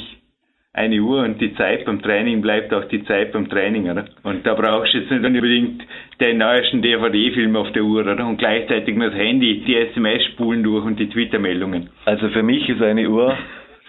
eine 0.73 1.01
Uhr 1.01 1.23
und 1.23 1.39
die 1.39 1.55
Zeit 1.55 1.85
beim 1.85 2.01
Training 2.01 2.41
bleibt 2.41 2.73
auch 2.73 2.85
die 2.85 3.05
Zeit 3.05 3.33
beim 3.33 3.49
Training, 3.49 3.91
oder? 3.91 4.07
Und 4.23 4.47
da 4.47 4.55
brauchst 4.55 4.95
du 4.95 4.99
jetzt 4.99 5.11
nicht 5.11 5.25
unbedingt 5.25 5.83
den 6.19 6.39
neuesten 6.39 6.81
DVD-Film 6.81 7.57
auf 7.57 7.73
der 7.73 7.85
Uhr, 7.85 8.01
oder? 8.01 8.27
Und 8.27 8.39
gleichzeitig 8.39 8.99
das 8.99 9.15
Handy, 9.15 9.65
die 9.67 9.77
SMS-Spulen 9.77 10.63
durch 10.63 10.85
und 10.85 10.99
die 10.99 11.11
Twitter-Meldungen. 11.11 11.91
Also 12.07 12.29
für 12.31 12.43
mich 12.43 12.67
ist 12.71 12.81
eine 12.81 13.09
Uhr 13.11 13.37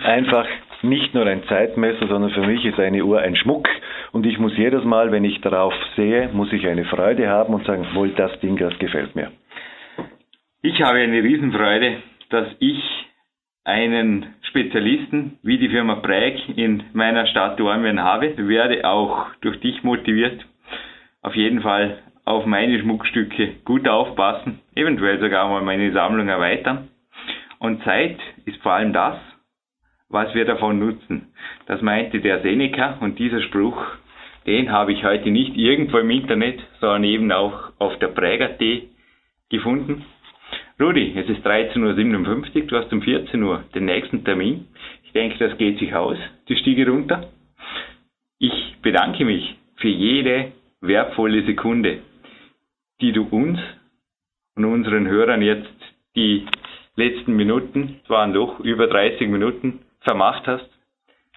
einfach 0.04 0.48
nicht 0.82 1.14
nur 1.14 1.26
ein 1.26 1.44
Zeitmesser, 1.48 2.08
sondern 2.08 2.32
für 2.32 2.46
mich 2.46 2.66
ist 2.66 2.80
eine 2.80 3.04
Uhr 3.04 3.20
ein 3.20 3.36
Schmuck 3.38 3.68
und 4.12 4.26
ich 4.26 4.38
muss 4.40 4.58
jedes 4.58 4.84
Mal, 4.84 5.12
wenn 5.12 5.24
ich 5.24 5.40
darauf 5.40 5.74
sehe, 5.96 6.30
muss 6.34 6.52
ich 6.52 6.68
eine 6.68 6.84
Freude 6.84 7.30
haben 7.30 7.54
und 7.54 7.66
sagen, 7.66 7.86
wohl 7.94 8.10
das 8.10 8.38
Ding, 8.42 8.58
das 8.58 8.78
gefällt 8.78 9.16
mir. 9.16 9.32
Ich 10.70 10.82
habe 10.82 10.98
eine 10.98 11.24
Riesenfreude, 11.24 12.04
dass 12.30 12.50
ich 12.60 12.84
einen 13.64 14.36
Spezialisten 14.50 15.40
wie 15.42 15.58
die 15.58 15.70
Firma 15.70 15.96
Breik 15.96 16.36
in 16.58 16.84
meiner 16.92 17.26
Stadt 17.28 17.58
Dormien 17.58 18.04
habe. 18.04 18.26
Ich 18.26 18.38
werde 18.38 18.84
auch 18.84 19.28
durch 19.40 19.62
dich 19.62 19.82
motiviert, 19.84 20.46
auf 21.22 21.38
jeden 21.38 21.62
Fall 21.62 22.00
auf 22.26 22.46
meine 22.46 22.78
Schmuckstücke 22.82 23.62
gut 23.64 23.88
aufpassen, 23.88 24.60
eventuell 24.76 25.22
sogar 25.22 25.48
mal 25.48 25.62
meine 25.62 25.94
Sammlung 25.94 26.28
erweitern. 26.28 26.90
Und 27.60 27.82
Zeit 27.86 28.20
ist 28.44 28.62
vor 28.62 28.74
allem 28.74 28.92
das, 28.92 29.16
was 30.10 30.36
wir 30.36 30.44
davon 30.44 30.80
nutzen. 30.80 31.32
Das 31.68 31.82
meinte 31.82 32.20
der 32.20 32.42
Seneca 32.42 32.98
und 33.00 33.20
dieser 33.20 33.42
Spruch, 33.42 33.82
den 34.46 34.70
habe 34.70 34.92
ich 34.92 35.06
heute 35.06 35.32
nicht 35.32 35.56
irgendwo 35.56 36.00
im 36.00 36.10
Internet, 36.10 36.60
sondern 36.82 37.06
eben 37.06 37.32
auch 37.32 37.72
auf 37.80 37.98
der 38.00 38.10
Präger.at 38.10 38.60
gefunden. 39.50 40.04
Rudi, 40.80 41.18
es 41.18 41.28
ist 41.28 41.44
13.57 41.44 42.56
Uhr, 42.56 42.68
du 42.68 42.78
hast 42.78 42.94
um 42.94 43.02
14 43.02 43.42
Uhr 43.42 43.64
den 43.74 43.86
nächsten 43.86 44.24
Termin. 44.24 44.68
Ich 45.06 45.12
denke, 45.12 45.38
das 45.40 45.58
geht 45.58 45.80
sich 45.80 45.96
aus, 45.96 46.18
die 46.48 46.56
Stiege 46.56 46.88
runter. 46.88 47.32
Ich 48.38 48.76
bedanke 48.84 49.26
mich 49.26 49.56
für 49.78 49.88
jede 49.88 50.52
wertvolle 50.82 51.44
Sekunde, 51.48 52.04
die 53.02 53.12
du 53.12 53.24
uns 53.24 53.58
und 54.56 54.66
unseren 54.66 55.08
Hörern 55.08 55.42
jetzt 55.42 55.74
die 56.16 56.46
letzten 56.96 57.36
Minuten, 57.36 58.00
es 58.04 58.10
waren 58.12 58.34
doch 58.34 58.60
über 58.60 58.86
30 58.86 59.30
Minuten, 59.30 59.80
vermacht 60.02 60.46
hast. 60.46 60.70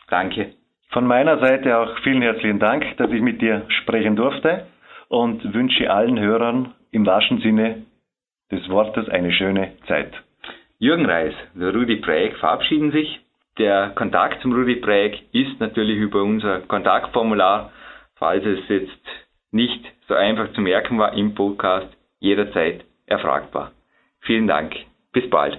Danke. 0.09 0.53
Von 0.91 1.07
meiner 1.07 1.39
Seite 1.39 1.79
auch 1.79 1.99
vielen 2.01 2.21
herzlichen 2.21 2.59
Dank, 2.59 2.85
dass 2.99 3.11
ich 3.11 3.23
mit 3.23 3.41
dir 3.41 3.65
sprechen 3.69 4.17
durfte 4.17 4.67
und 5.09 5.55
wünsche 5.55 5.91
allen 5.91 6.19
Hörern 6.19 6.75
im 6.91 7.07
wahrsten 7.07 7.41
Sinne 7.41 7.87
des 8.51 8.69
Wortes 8.69 9.09
eine 9.09 9.33
schöne 9.33 9.73
Zeit. 9.87 10.13
Jürgen 10.79 11.07
Reis, 11.07 11.35
der 11.55 11.75
Rudi 11.75 11.97
Präg 11.97 12.37
verabschieden 12.39 12.91
sich. 12.91 13.21
Der 13.59 13.91
Kontakt 13.91 14.41
zum 14.43 14.53
Rudi 14.53 14.77
Präg 14.77 15.23
ist 15.33 15.61
natürlich 15.61 15.99
über 15.99 16.23
unser 16.23 16.61
Kontaktformular, 16.61 17.73
falls 18.17 18.45
es 18.45 18.61
jetzt 18.69 19.07
nicht 19.51 19.85
so 20.09 20.15
einfach 20.15 20.53
zu 20.53 20.61
merken 20.61 20.99
war 20.99 21.13
im 21.15 21.35
Podcast, 21.35 21.89
jederzeit 22.19 22.85
erfragbar. 23.07 23.73
Vielen 24.21 24.47
Dank. 24.47 24.75
Bis 25.13 25.29
bald. 25.29 25.59